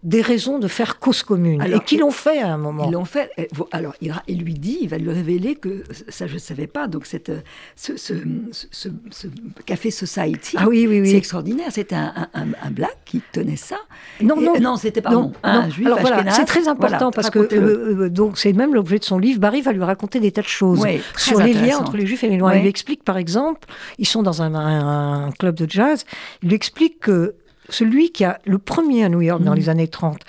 [0.03, 2.85] des raisons de faire cause commune et qui l'ont fait à un moment.
[2.87, 3.31] Ils l'ont fait.
[3.71, 6.87] Alors, il, lui dit, il va lui révéler que ça, je ne savais pas.
[6.87, 7.31] Donc, cette,
[7.75, 8.13] ce, ce,
[8.51, 9.27] ce,
[9.65, 11.11] Café Society, ah oui, oui, oui.
[11.11, 11.67] c'est extraordinaire.
[11.69, 13.77] C'était un, un, black qui tenait ça.
[14.21, 17.39] Non, non, non, c'était pas non, un juif alors, voilà, C'est très important parce que
[17.39, 19.39] euh, euh, donc c'est même l'objet de son livre.
[19.39, 20.83] Barry va lui raconter des tas de choses
[21.15, 22.55] sur les liens entre les juifs et les noirs.
[22.55, 23.67] Il lui explique, par exemple,
[23.99, 26.05] ils sont dans un, un club de jazz.
[26.41, 27.35] Il lui explique que
[27.73, 29.57] celui qui a le premier à New York dans mm.
[29.57, 30.19] les années 30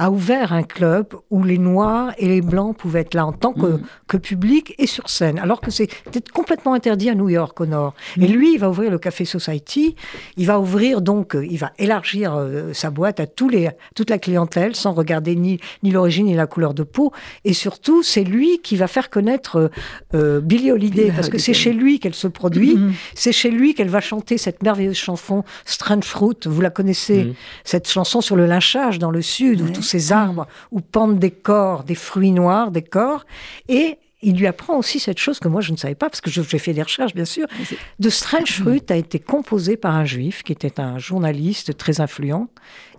[0.00, 3.52] a ouvert un club où les Noirs et les Blancs pouvaient être là en tant
[3.52, 3.82] que, mm.
[4.08, 7.92] que public et sur scène, alors que c'était complètement interdit à New York au nord.
[8.16, 8.32] Et mm.
[8.32, 9.94] lui, il va ouvrir le Café Society,
[10.38, 14.18] il va ouvrir donc, il va élargir euh, sa boîte à tous les, toute la
[14.18, 17.12] clientèle sans regarder ni, ni l'origine ni la couleur de peau.
[17.44, 19.68] Et surtout, c'est lui qui va faire connaître euh,
[20.14, 22.92] euh, Billie Holiday, parce que c'est chez lui qu'elle se produit, mm-hmm.
[23.14, 26.38] c'est chez lui qu'elle va chanter cette merveilleuse chanson Strange Fruit.
[26.46, 27.34] Vous la connaissez, mm-hmm.
[27.64, 31.30] cette chanson sur le lynchage dans le sud, où tous ces arbres où pendent des
[31.30, 33.24] corps, des fruits noirs, des corps.
[33.68, 36.30] Et il lui apprend aussi cette chose que moi je ne savais pas, parce que
[36.30, 37.46] j'ai fait des recherches bien sûr.
[37.98, 42.48] De Strange Fruit a été composé par un juif qui était un journaliste très influent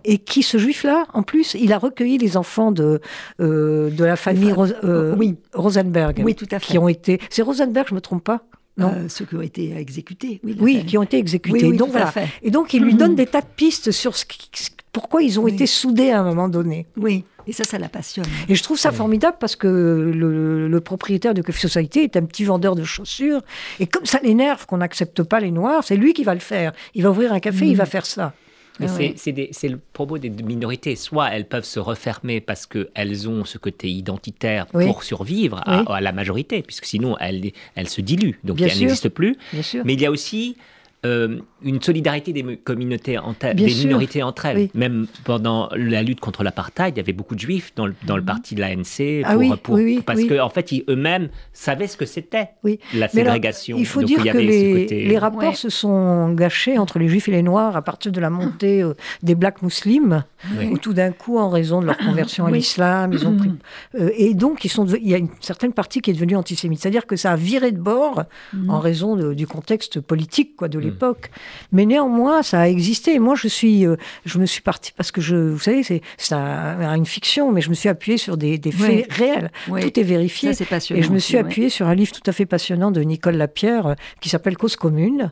[0.03, 3.01] et qui, ce juif-là, en plus, il a recueilli les enfants de,
[3.39, 4.51] euh, de la famille
[4.83, 5.35] euh, oui.
[5.53, 6.21] Rosenberg.
[6.25, 6.65] Oui, tout à fait.
[6.65, 7.19] Qui ont été.
[7.29, 8.41] C'est Rosenberg, je ne me trompe pas?
[8.77, 8.93] Non.
[8.95, 10.39] Euh, ceux qui ont été exécutés.
[10.59, 11.71] Oui, qui ont été exécutés.
[11.73, 12.13] donc, voilà.
[12.41, 14.49] Et donc, il lui donne des tas de pistes sur ce qui,
[14.91, 16.85] pourquoi ils ont été soudés à un moment donné.
[16.97, 18.25] Oui, et ça, ça la passionne.
[18.49, 22.43] Et je trouve ça formidable parce que le, propriétaire de Coffee Society est un petit
[22.43, 23.41] vendeur de chaussures.
[23.79, 26.73] Et comme ça l'énerve qu'on n'accepte pas les Noirs, c'est lui qui va le faire.
[26.95, 28.33] Il va ouvrir un café, il va faire ça.
[28.79, 30.95] Ah c'est le propos des minorités.
[30.95, 36.11] Soit elles peuvent se refermer parce qu'elles ont ce côté identitaire pour survivre à, la
[36.11, 39.37] majorité, puisque sinon elles, elles se diluent, donc elles n'existent plus.
[39.85, 40.57] Mais il y a aussi
[41.03, 43.17] euh, une solidarité des communautés,
[43.55, 44.69] des minorités entre elles.
[44.75, 48.15] Même pendant la lutte contre l'apartheid, il y avait beaucoup de juifs dans le, dans
[48.15, 48.27] le mhm.
[48.27, 52.49] parti de l'ANC ah pour, parce qu'en en fait, eux-mêmes savaient ce que c'était
[52.93, 53.77] la ségrégation.
[53.77, 57.43] il faut dire que les, les, rapports se sont gâchés entre les juifs et les
[57.43, 60.23] noirs à partir de la montée euh, des blacks musulmans,
[60.71, 63.51] où tout d'un coup, en raison de leur conversion à l'islam, ils ont pris,
[63.99, 66.79] euh, et donc ils sont, il y a une certaine partie qui est devenue antisémite.
[66.79, 68.69] C'est-à-dire que ça a viré de bord mhm.
[68.69, 70.90] en raison du contexte politique quoi, de mhm.
[70.91, 71.31] L'époque.
[71.71, 73.19] Mais néanmoins, ça a existé.
[73.19, 76.01] moi, je suis, euh, je me suis partie parce que je, vous savez, c'est
[76.31, 79.51] une fiction, mais je me suis appuyée sur des, faits réels.
[79.67, 80.53] Tout est vérifié.
[80.53, 83.35] Ça, et je me suis appuyée sur un livre tout à fait passionnant de Nicole
[83.35, 85.31] Lapierre euh, qui s'appelle Cause commune,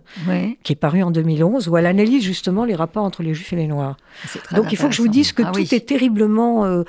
[0.64, 3.58] qui est paru en 2011, où elle analyse justement les rapports entre les Juifs et
[3.58, 3.98] les Noirs.
[4.54, 6.84] Donc il faut que je vous dise que ah tout est terriblement, euh,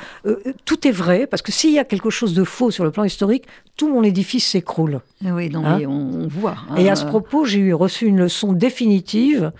[0.64, 3.04] tout est vrai, parce que s'il y a quelque chose de faux sur le plan
[3.04, 3.44] historique,
[3.76, 5.00] tout mon édifice s'écroule.
[5.24, 6.56] Oui, non, hein mais on, voit.
[6.70, 6.76] Hein.
[6.76, 9.50] Et à ce propos, j'ai eu reçu une leçon définitive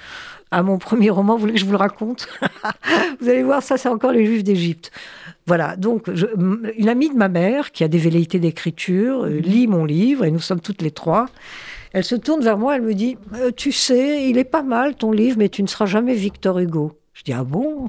[0.53, 1.35] à mon premier roman.
[1.35, 2.29] Vous voulez que je vous le raconte
[3.21, 4.93] Vous allez voir, ça, c'est encore les Juifs d'Égypte.
[5.47, 9.85] Voilà, donc une amie de ma mère, qui a des velléités d'écriture, euh, lit mon
[9.85, 11.27] livre, et nous sommes toutes les trois.
[11.93, 14.95] Elle se tourne vers moi, elle me dit euh, Tu sais, il est pas mal
[14.95, 17.00] ton livre, mais tu ne seras jamais Victor Hugo.
[17.21, 17.87] Je dis, ah bon?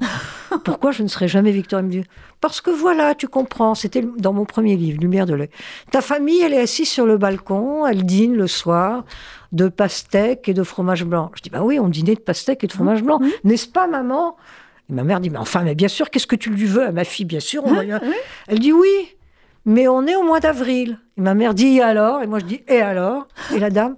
[0.62, 2.02] Pourquoi je ne serai jamais Victor Hugo
[2.42, 5.48] Parce que voilà, tu comprends, c'était dans mon premier livre, Lumière de l'œil.
[5.90, 9.06] Ta famille, elle est assise sur le balcon, elle dîne le soir
[9.52, 11.30] de pastèques et de fromage blanc.
[11.34, 13.20] Je dis, bah oui, on dînait de pastèques et de fromage blanc.
[13.42, 14.36] N'est-ce pas, maman?
[14.90, 16.84] Et ma mère dit, mais enfin, mais bien sûr, qu'est-ce que tu lui veux?
[16.84, 17.62] À ma fille Bien sûr.
[17.64, 17.74] On
[18.48, 19.16] Elle dit, oui,
[19.64, 20.98] mais on est au mois d'avril.
[21.16, 22.20] Et ma mère dit, et alors?
[22.22, 23.28] Et moi, je dis, et alors?
[23.54, 23.96] Et la dame,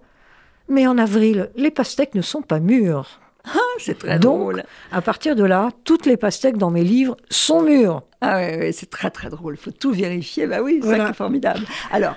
[0.68, 3.18] mais en avril, les pastèques ne sont pas mûres.
[3.44, 4.64] Ah, c'est très Donc, drôle.
[4.90, 8.02] À partir de là, toutes les pastèques dans mes livres sont mûres.
[8.20, 9.54] Ah oui, c'est très très drôle.
[9.54, 10.46] Il faut tout vérifier.
[10.46, 11.64] Bah oui, c'est formidable.
[11.92, 12.16] Alors,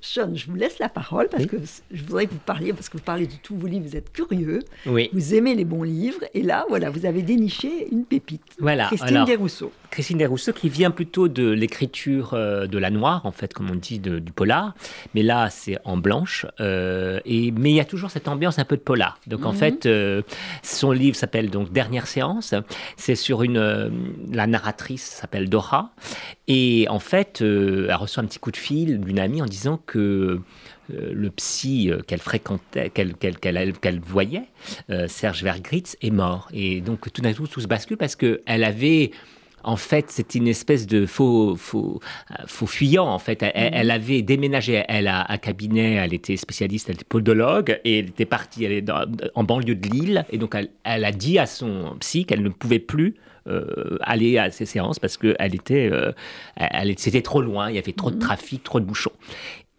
[0.00, 1.56] Sean, je vous laisse la parole parce que
[1.90, 4.12] je voudrais que vous parliez, parce que vous parlez de tous vos livres, vous êtes
[4.12, 5.10] curieux, oui.
[5.12, 8.42] vous aimez les bons livres, et là, voilà, vous avez déniché une pépite.
[8.58, 8.86] Voilà.
[8.86, 9.72] Christine Desrousseaux.
[9.92, 13.74] Christine Desrousseaux qui vient plutôt de l'écriture euh, de la noire, en fait, comme on
[13.74, 14.74] dit, du polar,
[15.14, 18.64] mais là, c'est en blanche, euh, et, mais il y a toujours cette ambiance un
[18.64, 19.18] peu de polar.
[19.26, 19.58] Donc, en mhm.
[19.58, 20.22] fait, euh,
[20.62, 22.54] son livre s'appelle donc Dernière séance,
[22.96, 23.92] c'est sur une,
[24.32, 25.92] la narratrice s'appelle Dora,
[26.48, 30.40] et en fait, elle reçoit un petit coup de fil d'une amie en disant que
[30.88, 34.48] le psy qu'elle fréquentait, qu'elle voyait,
[35.06, 36.48] Serge Vergritz, est mort.
[36.52, 39.12] Et donc tout d'un coup, tout se bascule parce qu'elle avait
[39.64, 42.00] en fait, c'était une espèce de faux, faux,
[42.46, 43.06] faux fuyant.
[43.06, 43.90] En fait, elle, mhm.
[43.90, 44.82] avait déménagé.
[44.88, 45.94] Elle a un cabinet.
[45.94, 48.64] Elle était spécialiste, elle était podologue et elle était partie.
[48.64, 48.90] Elle est
[49.34, 52.78] en banlieue de Lille et donc elle, a dit à son psy qu'elle ne pouvait
[52.78, 53.14] plus
[54.00, 55.90] aller à ces séances parce que elle était,
[56.56, 57.70] elle, c'était trop loin.
[57.70, 58.22] Il y avait trop de mhm.
[58.22, 59.12] trafic, trop de bouchons.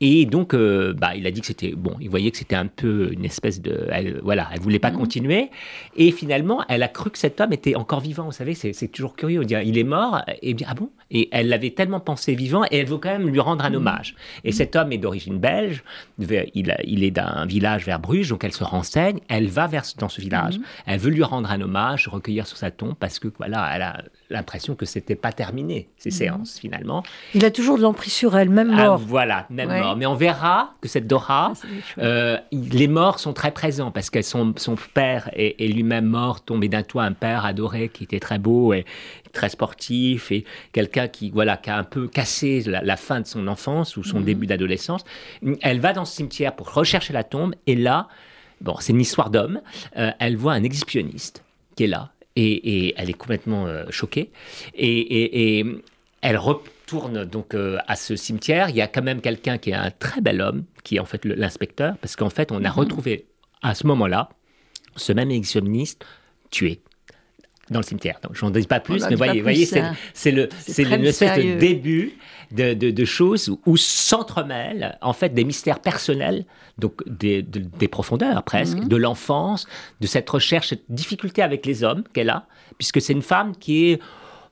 [0.06, 1.96] Et donc, euh, bah, il a dit que c'était bon.
[2.02, 4.98] Il voyait que c'était un peu une espèce de, elle, voilà, elle voulait pas mhm.
[4.98, 5.50] continuer.
[5.96, 8.26] Et finalement, elle a cru que cet homme était encore vivant.
[8.26, 9.39] Vous savez, c'est toujours curieux.
[9.39, 10.22] On dit, il est mort.
[10.42, 10.89] Et bien, ah bon?
[11.10, 13.78] Et elle l'avait tellement pensé vivant, et elle veut quand même lui rendre un mhm.
[13.78, 14.16] hommage.
[14.44, 14.54] Et mhm.
[14.54, 15.86] cet homme est d'origine belge.
[16.20, 19.22] Il, il est d'un village vers Bruges, donc elle se renseigne.
[19.30, 20.60] Elle va vers dans ce village.
[20.86, 24.04] Elle veut lui rendre un hommage, recueillir sur sa tombe, parce que voilà, elle a
[24.34, 27.04] l'impression que c'était pas terminé ces séances finalement.
[27.34, 28.98] Il a toujours de l'emprise sur elle, même ah, mort.
[28.98, 29.96] voilà, même mort.
[29.96, 31.67] Mais on verra que cette Dora, ah,
[32.00, 36.67] euh, les morts sont très présents parce que son, son père est, lui-même mort, tombé
[36.67, 38.86] d'un toit, un père adoré qui était très beau et
[39.32, 43.48] très sportif et quelqu'un qui, voilà, qui a un peu cassé la, fin de son
[43.48, 44.26] enfance ou son mhm.
[44.26, 45.04] début d'adolescence.
[45.62, 48.08] Elle va dans ce cimetière pour rechercher la tombe et là,
[48.62, 49.62] bon, c'est une histoire d'homme,
[49.98, 51.43] euh, elle voit un exhibitionniste
[51.76, 54.32] qui est là et, elle est complètement euh, choquée
[54.74, 55.65] et, et,
[56.22, 58.69] elle retourne donc euh, à ce cimetière.
[58.69, 61.06] Il y a quand même quelqu'un qui est un très bel homme, qui est en
[61.06, 62.80] fait l'inspecteur, parce qu'en fait, on a mhm.
[62.80, 63.26] retrouvé
[63.62, 64.30] à ce moment-là
[64.96, 66.06] ce même exhumiste
[66.50, 66.82] tué
[67.69, 68.19] dans le cimetière.
[68.21, 69.65] Donc, je n'en dis pas plus, mais voyez, voyez
[70.13, 72.17] c'est le, c'est une espèce de début
[72.52, 76.45] de, de, choses où s'entremêlent en fait des mystères personnels,
[76.78, 78.88] donc des, des profondeurs presque, mhm.
[78.88, 79.67] de l'enfance,
[80.02, 82.45] de cette recherche, cette difficulté avec les hommes qu'elle a,
[82.78, 83.99] puisque c'est une femme qui est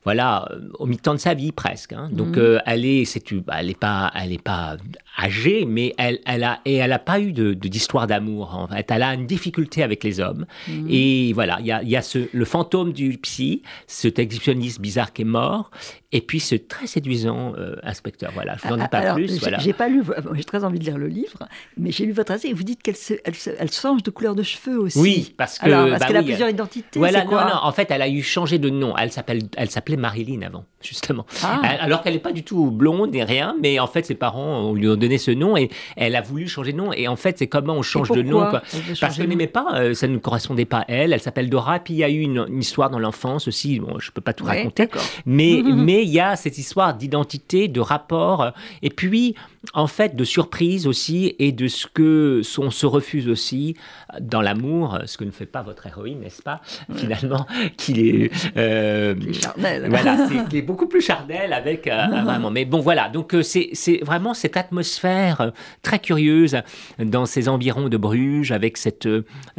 [0.04, 0.48] voilà,
[0.80, 1.92] au mi-temps de sa vie presque.
[1.92, 2.08] Hein.
[2.10, 2.60] Donc mhm.
[2.66, 4.76] elle est, c'est, bah, elle est pas, elle est pas
[5.18, 8.54] âgée, mais elle, elle a et elle a pas eu de, d'histoire d'amour.
[8.54, 10.46] En fait, elle a une difficulté avec les hommes.
[10.68, 10.86] Mhm.
[10.88, 15.12] Et voilà, il y a, y a ce, le fantôme du psy, cet exhibitionniste bizarre
[15.12, 15.70] qui est mort,
[16.12, 18.32] et puis ce très séduisant euh, inspecteur.
[18.34, 19.38] Voilà, je vous en dis pas plus.
[19.40, 19.58] Voilà.
[19.58, 20.02] J'ai pas lu,
[20.34, 22.82] j'ai très envie de lire le livre, mais j'ai lu votre essai et vous dites
[22.82, 24.98] qu'elle elle, elle, change de couleur de cheveux aussi.
[24.98, 26.98] Oui, parce que alors, parce bah qu'elle a plusieurs identités.
[26.98, 28.94] Voilà, non, non, en fait, elle a eu changé de nom.
[28.96, 31.26] Elle s'appelle, elle s'appelait Marilyn avant, justement.
[31.42, 31.60] Ah.
[31.80, 34.88] Alors qu'elle n'est pas du tout blonde et rien, mais en fait, ses parents lui
[34.88, 36.92] ont donné ce nom et elle a voulu changer de nom.
[36.92, 38.62] Et en fait, c'est comment on change de nom, quoi.
[39.00, 41.12] Parce qu'elle n'aimait pas, euh, ça ne correspondait pas à elle.
[41.12, 41.78] Elle s'appelle Dora.
[41.80, 43.80] Puis il y a eu une, histoire dans l'enfance aussi.
[43.80, 44.88] Bon, je peux pas tout raconter,
[45.26, 49.34] mais mais il y a cette histoire d'identité, de rapport, et puis
[49.74, 53.76] en fait de surprise aussi et de ce que on se refuse aussi
[54.20, 56.60] dans l'amour, ce que ne fait pas votre héroïne, n'est-ce pas
[56.94, 59.86] Finalement, qu'il est, euh, charnel.
[59.88, 62.50] Voilà, c'est est beaucoup plus charnel avec euh, vraiment.
[62.50, 63.08] Mais bon, voilà.
[63.08, 64.91] Donc euh, c'est vraiment cette atmosphère
[65.82, 66.56] très curieuse
[66.98, 69.08] dans ces environs de Bruges, avec cette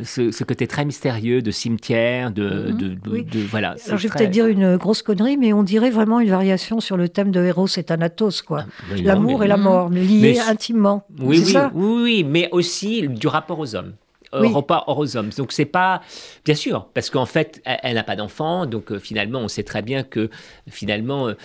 [0.03, 2.95] ce, côté très mystérieux de cimetière, de, mhm.
[3.25, 3.75] de, voilà.
[3.87, 6.97] Alors je vais peut-être dire une grosse connerie, mais on dirait vraiment une variation sur
[6.97, 8.65] le thème de Héros et Thanatos, quoi.
[8.91, 11.05] Ah, L'amour et la mort liés intimement.
[11.19, 11.43] Oui,
[11.73, 13.93] oui, oui, mais aussi du rapport aux hommes.
[14.33, 15.29] Euh, rapport aux hommes.
[15.37, 16.01] Donc c'est pas,
[16.43, 19.83] bien sûr, parce qu'en fait, elle, n'a pas d'enfant, donc euh, finalement, on sait très
[19.83, 20.29] bien que
[20.67, 21.35] finalement, euh,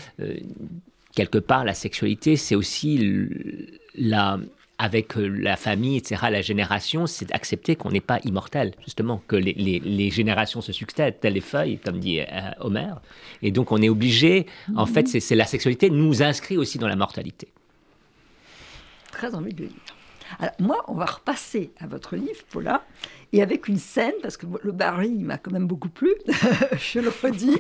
[1.19, 3.29] quelque part, la sexualité, c'est aussi
[3.95, 4.39] la,
[4.79, 9.53] avec la famille, etc., la génération, c'est d'accepter qu'on n'est pas immortel, justement, que les,
[9.53, 12.21] les, générations se succèdent, telles les feuilles, comme dit
[12.61, 12.95] Homer.
[13.43, 14.93] Et donc, on est obligé, en mhm.
[14.93, 17.49] fait, c'est la sexualité nous inscrit aussi dans la mortalité
[19.19, 19.97] très envie de le lire.
[20.39, 22.85] Alors, moi, on va repasser à votre livre, Paula,
[23.33, 26.15] et avec une scène, parce que le Barry m'a quand même beaucoup plu,
[26.79, 27.59] je le redis,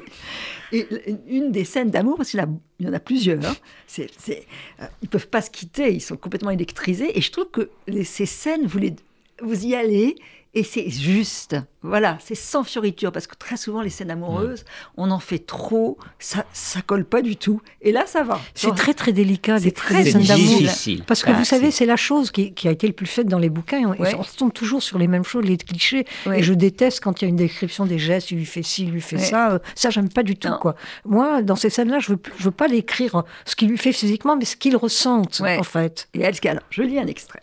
[0.72, 0.86] et
[1.28, 2.44] une des scènes d'amour, parce qu'il
[2.80, 3.54] y en a plusieurs,
[3.86, 4.46] c'est, c'est,
[4.80, 7.70] euh, ils ne peuvent pas se quitter, ils sont complètement électrisés, et je trouve que
[8.04, 8.94] ces scènes, vous, les,
[9.42, 10.16] vous y allez,
[10.54, 11.56] et c'est juste.
[11.82, 14.64] Voilà, c'est sans fioriture, parce que très souvent, les scènes amoureuses,
[14.96, 17.60] on en fait trop, ça, ça colle pas du tout.
[17.82, 18.40] Et là, ça va.
[18.54, 20.60] C'est très, très délicat, des très scènes d'amour.
[21.06, 23.50] Parce que vous savez, c'est la chose qui, a été le plus faite dans les
[23.50, 23.80] bouquins.
[23.80, 26.06] On, on retombe toujours sur les mêmes choses, les clichés.
[26.34, 28.84] Et je déteste quand il y a une description des gestes, il lui fait ci,
[28.84, 29.52] il lui fait ça.
[29.52, 30.74] Euh, ça, j'aime pas du tout, quoi.
[31.04, 34.36] Moi, dans ces scènes-là, je veux, je veux pas l'écrire ce qu'il lui fait physiquement,
[34.36, 36.08] mais ce qu'il ressente, en fait.
[36.14, 37.42] Et elle, alors, je lis un extrait.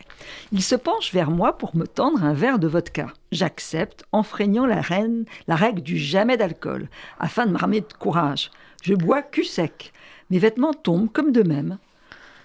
[0.52, 3.08] Il se penche vers moi pour me tendre un verre de vodka.
[3.32, 8.52] J'accepte, enfreignant la, reine, la règle du jamais d'alcool, afin de m'armer de courage.
[8.84, 9.94] Je bois cul sec.
[10.30, 11.78] Mes vêtements tombent comme de même.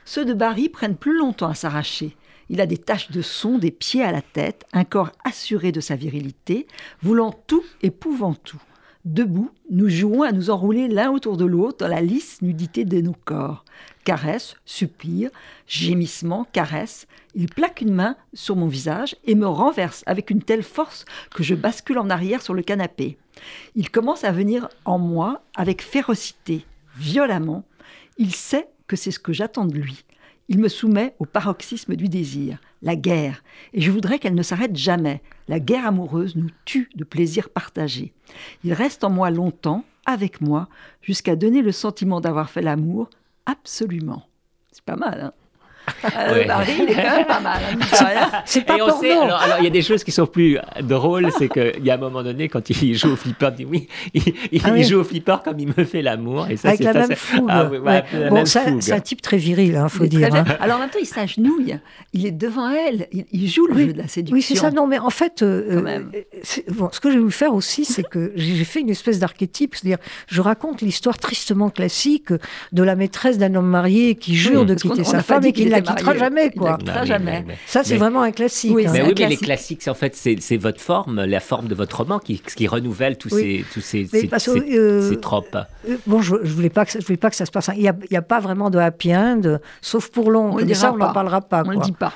[0.05, 2.17] Ceux de Barry prennent plus longtemps à s'arracher.
[2.49, 5.81] Il a des taches de son des pieds à la tête, un corps assuré de
[5.81, 6.67] sa virilité,
[7.03, 8.61] voulant tout et pouvant tout.
[9.07, 13.01] Debout, nous jouons à nous enrouler l'un autour de l'autre dans la lisse nudité de
[13.01, 13.65] nos corps.
[14.05, 15.31] Caresse, soupir,
[15.67, 17.07] gémissement, caresse.
[17.35, 21.43] Il plaque une main sur mon visage et me renverse avec une telle force que
[21.43, 23.17] je bascule en arrière sur le canapé.
[23.75, 27.65] Il commence à venir en moi avec férocité, violemment.
[28.19, 30.05] Il sait que c'est ce que j'attends de lui.
[30.51, 34.75] Il me soumet au paroxysme du désir, la guerre, et je voudrais qu'elle ne s'arrête
[34.75, 35.23] jamais.
[35.47, 38.13] La guerre amoureuse nous tue de plaisir partagé.
[38.65, 40.69] Il reste en moi longtemps, avec moi,
[41.03, 43.09] jusqu'à donner le sentiment d'avoir fait l'amour,
[43.47, 44.27] absolument.
[44.73, 45.33] C'est pas mal, hein?
[46.05, 47.61] Euh, il est quand même pas mal.
[47.73, 49.11] Hein, c'est pas porno.
[49.11, 51.99] alors, il y a des choses qui sont plus drôles, c'est qu'il y a un
[51.99, 53.89] moment donné, quand il joue au flipper, il dit oui,
[54.53, 56.47] il, ah joue au flipper comme il me fait l'amour.
[56.49, 57.49] Et ça, Avec la même fougue.
[57.49, 57.71] Ah,
[58.31, 60.35] bon, c'est un type très viril, il hein, faut dire.
[60.35, 60.45] Hein.
[60.61, 61.79] Alors en même temps, il s'agenouille.
[62.13, 63.09] Il est devant elle.
[63.13, 64.35] Il, joue le jeu de la séduction.
[64.35, 64.71] Oui, c'est ça.
[64.71, 68.33] Non, mais en fait, euh, euh, bon, ce que j'ai voulu faire aussi, c'est que
[68.37, 69.75] j'ai fait une espèce d'archétype.
[69.75, 72.33] C'est-à-dire, je raconte l'histoire tristement classique
[72.73, 75.80] de la maîtresse d'un homme marié qui jure de quitter sa femme et qui la
[75.83, 76.79] quittera jamais, quoi.
[77.05, 77.45] jamais.
[77.67, 78.73] Ça, c'est vraiment un classique.
[78.75, 78.91] Oui, hein.
[78.93, 82.19] mais oui, mais les classiques, en fait, c'est votre forme, la forme de votre roman
[82.19, 85.57] qui, qui renouvelle tous ces, tous ces, ces, euh, tropes.
[85.89, 87.71] Euh, bon, je, je voulais pas que je voulais pas que ça se passe.
[87.77, 90.57] Il n'y a, a, pas vraiment de happy end, sauf pour long.
[90.57, 91.63] On ça, on n'en parlera pas.
[91.67, 92.13] On ne le dit pas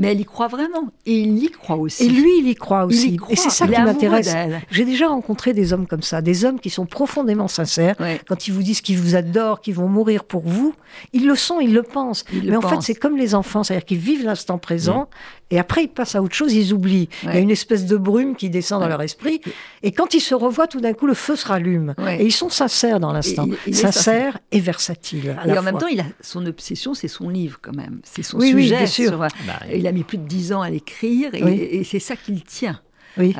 [0.00, 0.88] mais elle y croit vraiment.
[1.04, 2.06] Et il y croit aussi.
[2.06, 3.18] Et lui, il y croit aussi.
[3.28, 4.34] Et c'est ça qui m'intéresse.
[4.70, 7.96] J'ai déjà rencontré des hommes comme ça, des hommes qui sont profondément sincères.
[8.26, 10.74] Quand ils vous disent qu'ils vous adorent, qu'ils vont mourir pour vous,
[11.12, 12.24] ils le sont, ils le pensent.
[12.32, 15.08] mais en fait, c'est comme les enfants, c'est-à-dire qu'ils vivent l'instant présent.
[15.50, 17.08] Et après, ils passent à autre chose, ils oublient.
[17.24, 19.40] Il y a une espèce de brume qui descend dans leur esprit.
[19.82, 21.94] Et quand ils se revoient, tout d'un coup, le feu se rallume.
[22.18, 23.48] Et ils sont sincères dans l'instant.
[23.72, 25.36] Sincères et versatiles.
[25.46, 28.00] et en même temps, il a son obsession, c'est son livre quand même.
[28.04, 28.54] C'est son sujet.
[28.54, 29.18] Oui, bien sûr.
[29.18, 29.28] Bah,
[29.74, 32.80] il a mis plus de dix ans à l'écrire et, c'est ça qu'il tient.
[33.18, 33.34] Oui.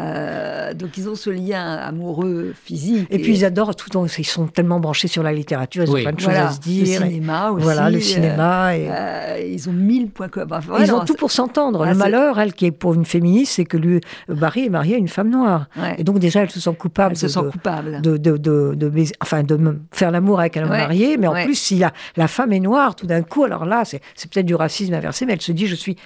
[0.74, 3.06] donc ils ont ce lien amoureux physique.
[3.10, 3.88] Et, puis ils adorent tout.
[4.18, 5.84] Ils sont tellement branchés sur la littérature.
[5.84, 7.00] Ils ont plein de choses à se dire.
[7.00, 7.62] Le cinéma aussi.
[7.62, 8.76] Voilà, le cinéma.
[8.76, 10.60] ils ont mille points communs.
[10.80, 11.84] ils ont tout pour s'entendre.
[11.86, 14.98] le malheur, elle, qui est pour une féministe, c'est que lui, Barry est marié à
[14.98, 15.68] une femme noire.
[15.98, 17.12] Et donc déjà, elle se sent coupable.
[17.12, 18.00] Elle se sent coupable.
[18.02, 19.58] De, de, de, de, enfin, de
[19.92, 21.16] faire l'amour avec un homme marié.
[21.16, 24.00] Mais en plus, si la, la femme est noire, tout d'un coup, alors là, c'est
[24.30, 25.96] peut-être du racisme inversé, mais elle se dit, je suis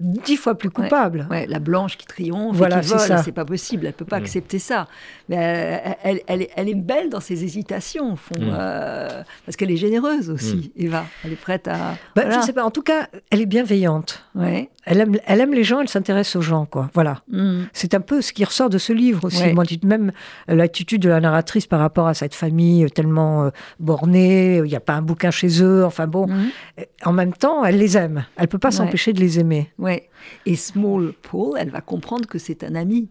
[0.00, 1.26] dix fois plus coupable.
[1.30, 4.22] Ouais, la blanche qui triomphe, voilà, qui vole, c'est pas possible, elle peut pas mm.
[4.22, 4.88] accepter ça.
[5.28, 5.36] Mais
[6.02, 8.50] elle, elle, elle, est, belle dans ses hésitations, au fond, mm.
[8.52, 10.82] euh, parce qu'elle est généreuse aussi, mm.
[10.84, 11.04] Eva.
[11.24, 11.96] Elle est prête à.
[12.16, 14.24] Bah, Je sais pas, en tout cas, elle est bienveillante.
[14.34, 14.68] Ouais.
[14.86, 16.90] Elle aime, elle aime les gens, elle s'intéresse aux gens, quoi.
[16.92, 17.22] Voilà.
[17.72, 19.52] C'est un peu ce qui ressort de ce livre aussi.
[19.54, 20.12] Moi, même
[20.48, 24.80] l'attitude de la narratrice par rapport à cette famille tellement euh, bornée, il n'y a
[24.80, 26.26] pas un bouquin chez eux, enfin bon.
[27.04, 28.24] En même temps, elle les aime.
[28.36, 29.70] Elle peut pas s'empêcher de les aimer.
[29.84, 30.08] Ouais.
[30.46, 33.10] Et Small Paul, elle va comprendre que c'est un ami,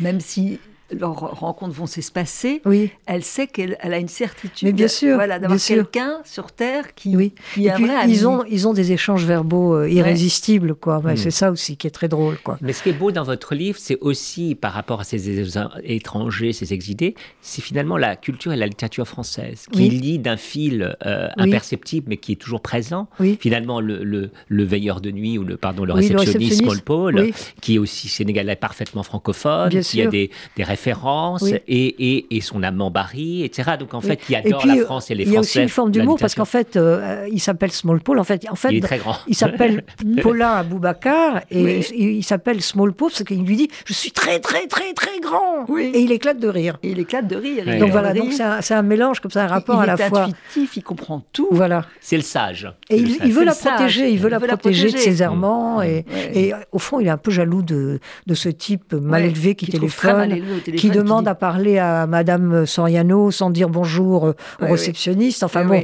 [0.00, 0.58] même si
[0.98, 2.90] leurs rencontres vont s'espacer, oui.
[3.06, 4.68] elle sait qu'elle a une certitude.
[4.68, 7.34] Mais bien sûr, voilà, d'avoir quelqu'un sur Terre qui, oui.
[7.54, 11.00] qui est un vrai ils ont ils ont des échanges verbaux euh, irrésistibles, quoi.
[11.00, 11.16] Mm.
[11.16, 12.58] C'est ça aussi qui est très drôle, quoi.
[12.60, 15.40] Mais ce qui est beau dans votre livre, c'est aussi par rapport à ces
[15.84, 20.96] étrangers, ces exilés, c'est finalement la culture et la littérature française qui lie d'un fil
[21.04, 23.08] euh, imperceptible, mais qui est toujours présent.
[23.40, 27.30] Finalement, le, le, veilleur de nuit ou le pardon le réceptionniste, Paul Paul,
[27.60, 32.90] qui est aussi sénégalais parfaitement francophone, qui a des, des référence et, et, son amant
[32.90, 33.72] Barry, etc.
[33.78, 35.30] Donc en fait, il adore la France et les Français.
[35.30, 38.18] Il y a aussi une forme d'humour parce qu'en fait, euh, il s'appelle Small Paul.
[38.18, 39.16] En fait, en fait, il est très grand.
[39.26, 39.84] Il s'appelle
[40.22, 44.66] Paulin Aboubacar et il, s'appelle Small Paul parce qu'il lui dit Je suis très, très,
[44.66, 45.66] très, très grand.
[45.78, 46.78] Et il éclate de rire.
[46.82, 47.64] Et il éclate de rire.
[47.78, 50.26] Donc voilà, donc c'est un, mélange comme ça, un rapport à la fois.
[50.26, 51.48] Il est intuitif, il comprend tout.
[51.50, 51.86] Voilà.
[52.00, 52.70] C'est le sage.
[52.90, 55.82] Et il, veut la protéger, il veut la protéger de ses errements.
[55.82, 58.00] Et, au fond, il est un peu jaloux de
[58.34, 63.68] ce type mal élevé qui téléphone, qui demande à parler à Madame Soriano sans dire
[63.68, 65.42] bonjour euh, au réceptionniste.
[65.42, 65.80] Enfin bon.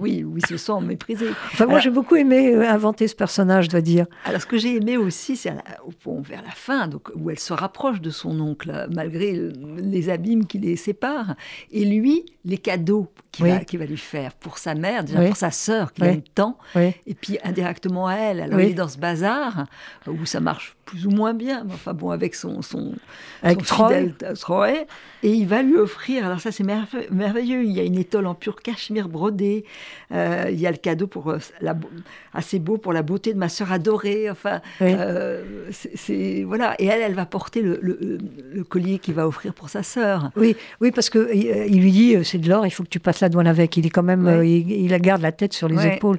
[0.00, 1.26] oui, oui, se sent méprisé.
[1.52, 4.06] Enfin, moi, j'ai beaucoup aimé euh, inventer ce personnage, je dois dire.
[4.24, 5.52] Alors, ce que j'ai aimé aussi, c'est
[6.04, 10.46] au vers la fin, donc, où elle se rapproche de son oncle, malgré les abîmes
[10.46, 11.34] qui les séparent.
[11.70, 15.50] Et lui, les cadeaux qu'il va, va, lui faire pour sa mère, déjà pour sa
[15.50, 18.40] sœur, qui aime tant, et puis indirectement à elle.
[18.40, 19.66] Alors, il est dans ce bazar
[20.06, 22.94] où ça marche plus ou moins bien, enfin bon, avec son, son,
[23.42, 24.72] avec fidèle Troy,
[25.22, 26.64] et il va lui offrir, alors ça c'est
[27.10, 29.64] merveilleux, il y a une étole en pur cachemire brodé,
[30.12, 31.74] euh, il y a le cadeau pour, euh, la,
[32.32, 37.02] assez beau pour la beauté de ma sœur adorée, enfin, euh, c'est, voilà, et elle,
[37.02, 40.30] elle va porter le, le, collier qu'il va offrir pour sa sœur.
[40.36, 43.22] Oui, oui, parce que il lui dit, c'est de l'or, il faut que tu passes
[43.24, 46.18] la douane avec, il est quand même, il, il, garde la tête sur les épaules,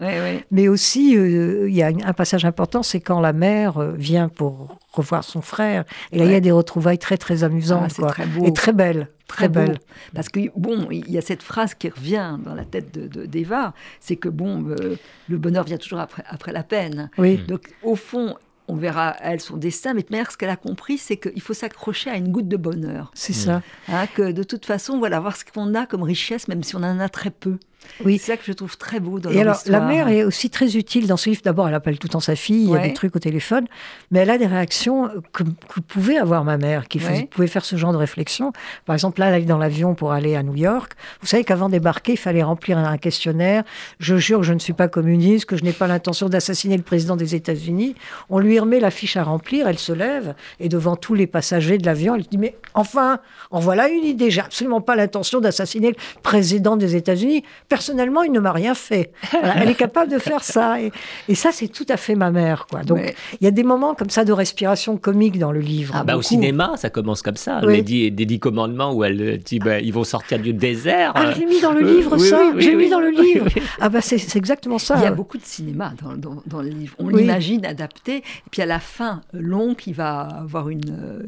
[0.51, 5.23] mais aussi, il y a un passage important, c'est quand la mère vient pour revoir
[5.23, 5.85] son frère.
[6.11, 7.93] Et là, il y a des retrouvailles très, très amusantes.
[8.01, 8.45] Ah, très beau.
[8.45, 9.09] Et très belles.
[9.27, 9.79] Très, belles.
[10.13, 13.71] Parce que, bon, il y a cette phrase qui revient dans la tête d'Eva, de,
[13.99, 14.97] c'est que, bon, euh,
[15.27, 17.09] le bonheur vient toujours après, après la peine.
[17.17, 17.37] Oui.
[17.47, 18.35] Donc, au fond,
[18.67, 22.09] on verra, elle, son destin, mais mère, ce qu'elle a compris, c'est qu'il faut s'accrocher
[22.09, 23.11] à une goutte de bonheur.
[23.13, 23.61] C'est ça.
[23.87, 26.83] Hein, que de toute façon, voilà, voir ce qu'on a comme richesse, même si on
[26.83, 27.57] en a très peu.
[28.03, 28.17] Oui.
[28.17, 30.75] C'est ça que je trouve très beau dans Et alors, la mère est aussi très
[30.75, 31.41] utile dans ce livre.
[31.43, 33.65] D'abord, elle appelle tout le temps sa fille, il y a des trucs au téléphone,
[34.11, 35.43] mais elle a des réactions que,
[35.87, 38.51] pouvait avoir ma mère, qui pouvait faire ce genre de réflexion.
[38.85, 40.93] Par exemple, là, elle est dans l'avion pour aller à New York.
[41.21, 43.63] Vous savez qu'avant débarquer, il fallait remplir un questionnaire.
[43.99, 46.83] Je jure que je ne suis pas communiste, que je n'ai pas l'intention d'assassiner le
[46.83, 47.95] président des États-Unis.
[48.29, 51.77] On lui remet la fiche à remplir, elle se lève, et devant tous les passagers
[51.77, 53.19] de l'avion, elle dit Mais enfin,
[53.51, 57.43] en voilà une idée, j'ai absolument pas l'intention d'assassiner le président des États-Unis
[57.75, 59.11] personnellement, il ne m'a rien fait.
[59.33, 60.77] elle est capable de faire ça.
[60.79, 62.67] Et, ça, c'est tout à fait ma mère.
[62.67, 62.83] Quoi.
[62.83, 65.93] Donc, il y a des moments comme ça de respiration comique dans le livre.
[65.97, 67.59] Ah, bah, au cinéma, ça commence comme ça.
[67.61, 71.11] Les dix, des dix commandements où elle dit bah, ils vont sortir du désert.
[71.15, 72.39] Ah, j'ai mis dans le euh, livre ça.
[72.57, 73.47] j'ai mis dans le livre.
[73.81, 74.95] Ah, bah, c'est exactement ça.
[74.97, 76.95] Il y a beaucoup de cinéma dans, dans, le livre.
[76.97, 78.17] On l'imagine adapté.
[78.17, 81.23] Et puis à la fin, l'oncle, il va avoir une euh,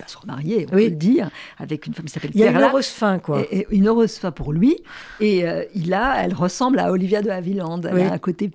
[0.00, 2.50] va se remarier, on peut le dire, avec une femme qui s'appelle Il y a
[2.50, 3.42] une heureuse fin, quoi.
[3.50, 4.82] Et, une heureuse fin pour lui.
[5.20, 7.82] Et euh, il a, elle ressemble à Olivia de Havilland.
[7.84, 8.50] Elle a un côté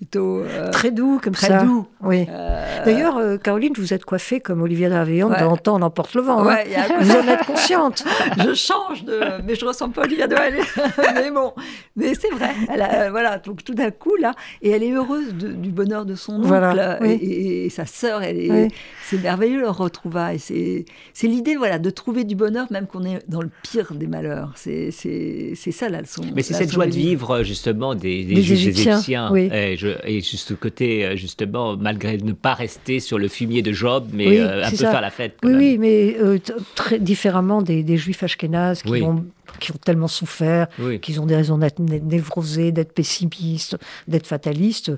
[0.00, 1.62] plutôt euh, très doux comme très ça.
[1.62, 1.86] doux.
[2.00, 2.26] Oui.
[2.30, 5.40] Euh, D'ailleurs, euh, Caroline, vous êtes coiffée comme Olivia D'Aveillon ouais.
[5.40, 6.48] dans Temps emporte le vent.
[6.48, 6.56] Hein.
[7.00, 8.02] vous en êtes consciente.
[8.38, 10.64] je change de, mais je ressemble pas à Olivia D'Aveillon.
[11.14, 11.52] mais bon,
[11.96, 12.54] mais c'est vrai.
[12.70, 14.32] Elle voilà, donc tout d'un coup là,
[14.62, 16.98] et elle est heureuse du bonheur de son oncle voilà.
[17.04, 18.22] et, sa sœur.
[18.22, 18.68] Elle est,
[19.10, 20.38] c'est merveilleux leur retrouvaille.
[20.38, 20.84] C'est
[21.24, 24.52] l'idée voilà, de trouver du bonheur même qu'on est dans le pire des malheurs.
[24.54, 26.22] C'est ça la leçon.
[26.34, 29.34] Mais c'est cette joie de vivre justement des, des, Égyptiens.
[29.34, 33.72] Et, je, et, juste côté, euh, justement, malgré ne pas rester sur le fumier de
[33.72, 35.36] Job, mais euh, un peu faire la fête.
[35.42, 36.38] oui, oui, mais euh,
[36.74, 39.24] très différemment des, juifs ashkénazes qui ont
[39.58, 40.68] qui ont tellement souffert,
[41.00, 43.76] qu'ils ont des raisons d'être névrosés, d'être pessimistes,
[44.08, 44.92] d'être fatalistes.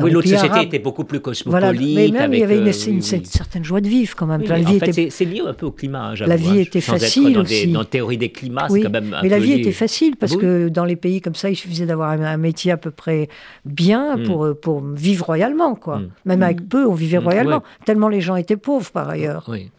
[0.00, 1.94] oui, l'autre société était beaucoup plus cosmopolite.
[1.94, 4.42] mais même, il y avait une, euh, certaine joie de vivre quand même.
[4.42, 5.10] la vie était...
[5.10, 6.12] c'est lié un peu au climat.
[6.12, 7.68] Hein, la vie était facile dans aussi.
[7.68, 10.68] dans la théorie des climats, c'est quand même Mais la vie était facile parce que
[10.68, 13.28] dans les pays comme ça, il suffisait d'avoir un, métier à peu près
[13.64, 14.24] bien hmm.
[14.24, 15.74] pour, pour vivre royalement.
[15.74, 15.98] Quoi.
[15.98, 16.10] Hmm.
[16.24, 16.68] Même avec hmm.
[16.68, 17.62] peu, on vivait royalement.
[17.84, 19.46] Tellement les gens étaient pauvres par ailleurs.
[19.48, 19.70] Oui,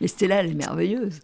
[0.00, 1.20] Mais Stella, elle est merveilleuse.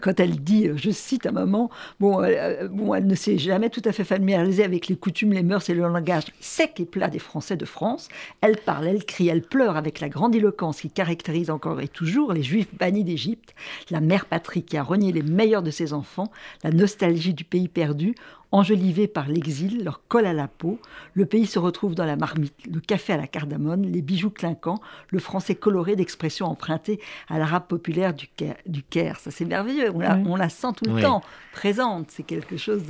[0.00, 3.82] quand elle dit, je cite à maman, bon, euh, bon, elle ne s'est jamais tout
[3.84, 7.18] à fait familiarisée avec les coutumes, les mœurs et le langage sec et plat des
[7.18, 8.08] Français de France.
[8.42, 12.42] Elle parle, elle crie, elle pleure avec la grandiloquence qui caractérise encore et toujours les
[12.42, 13.54] Juifs bannis d'Égypte,
[13.90, 16.30] la mère patrie qui a renié les meilleurs de ses enfants,
[16.62, 18.14] la nostalgie du pays perdu,
[18.50, 20.80] Enjolivés par l'exil, leur colle à la peau,
[21.12, 24.80] le pays se retrouve dans la marmite, le café à la cardamone, les bijoux clinquants,
[25.08, 29.20] le français coloré d'expressions empruntées à l'arabe populaire du Caire.
[29.20, 29.92] Ça, c'est merveilleux.
[29.94, 31.22] On la, sent tout le temps
[31.52, 32.10] présente.
[32.10, 32.84] C'est quelque chose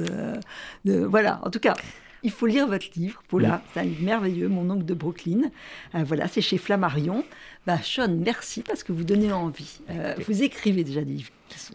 [0.84, 1.40] de, Voilà.
[1.44, 1.74] En tout cas.
[2.24, 3.62] Il faut lire votre livre, Paula.
[3.72, 5.52] C'est un livre merveilleux, Mon oncle de Brooklyn.
[5.94, 7.24] Euh, voilà, c'est chez Flammarion.
[7.64, 9.78] Bah, Sean, merci parce que vous donnez envie.
[9.90, 11.74] Euh, vous écrivez déjà des livres qui sont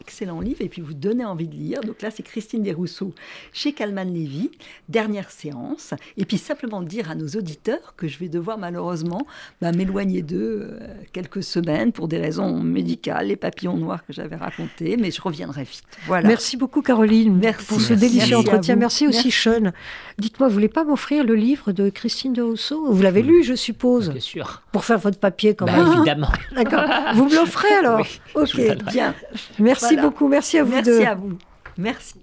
[0.00, 1.80] excellent livre et puis vous donnez envie de lire.
[1.80, 3.14] Donc là, c'est Christine Desrousseaux
[3.52, 4.50] chez Calman Lévy,
[4.88, 5.94] dernière séance.
[6.16, 9.26] Et puis simplement dire à nos auditeurs que je vais devoir malheureusement
[9.60, 14.36] bah, m'éloigner d'eux euh, quelques semaines pour des raisons médicales, les papillons noirs que j'avais
[14.36, 15.84] racontés, mais je reviendrai vite.
[16.06, 16.28] Voilà.
[16.28, 18.76] Merci beaucoup Caroline merci, pour ce délicieux entretien.
[18.76, 19.72] Merci aussi Sean.
[20.18, 22.92] Dites-moi, vous voulez pas m'offrir le livre de Christine Desrousseaux?
[22.92, 24.10] Vous l'avez lu, je suppose?
[24.10, 24.62] Bien sûr.
[24.72, 25.92] Pour faire votre papier quand bah, même.
[25.92, 26.32] Évidemment.
[26.54, 26.84] D'accord.
[27.14, 28.60] Vous me l'offrez alors Ok,
[28.92, 29.14] bien.
[29.62, 30.28] Merci beaucoup.
[30.28, 31.38] Merci à vous Merci à vous.
[31.78, 32.14] Merci.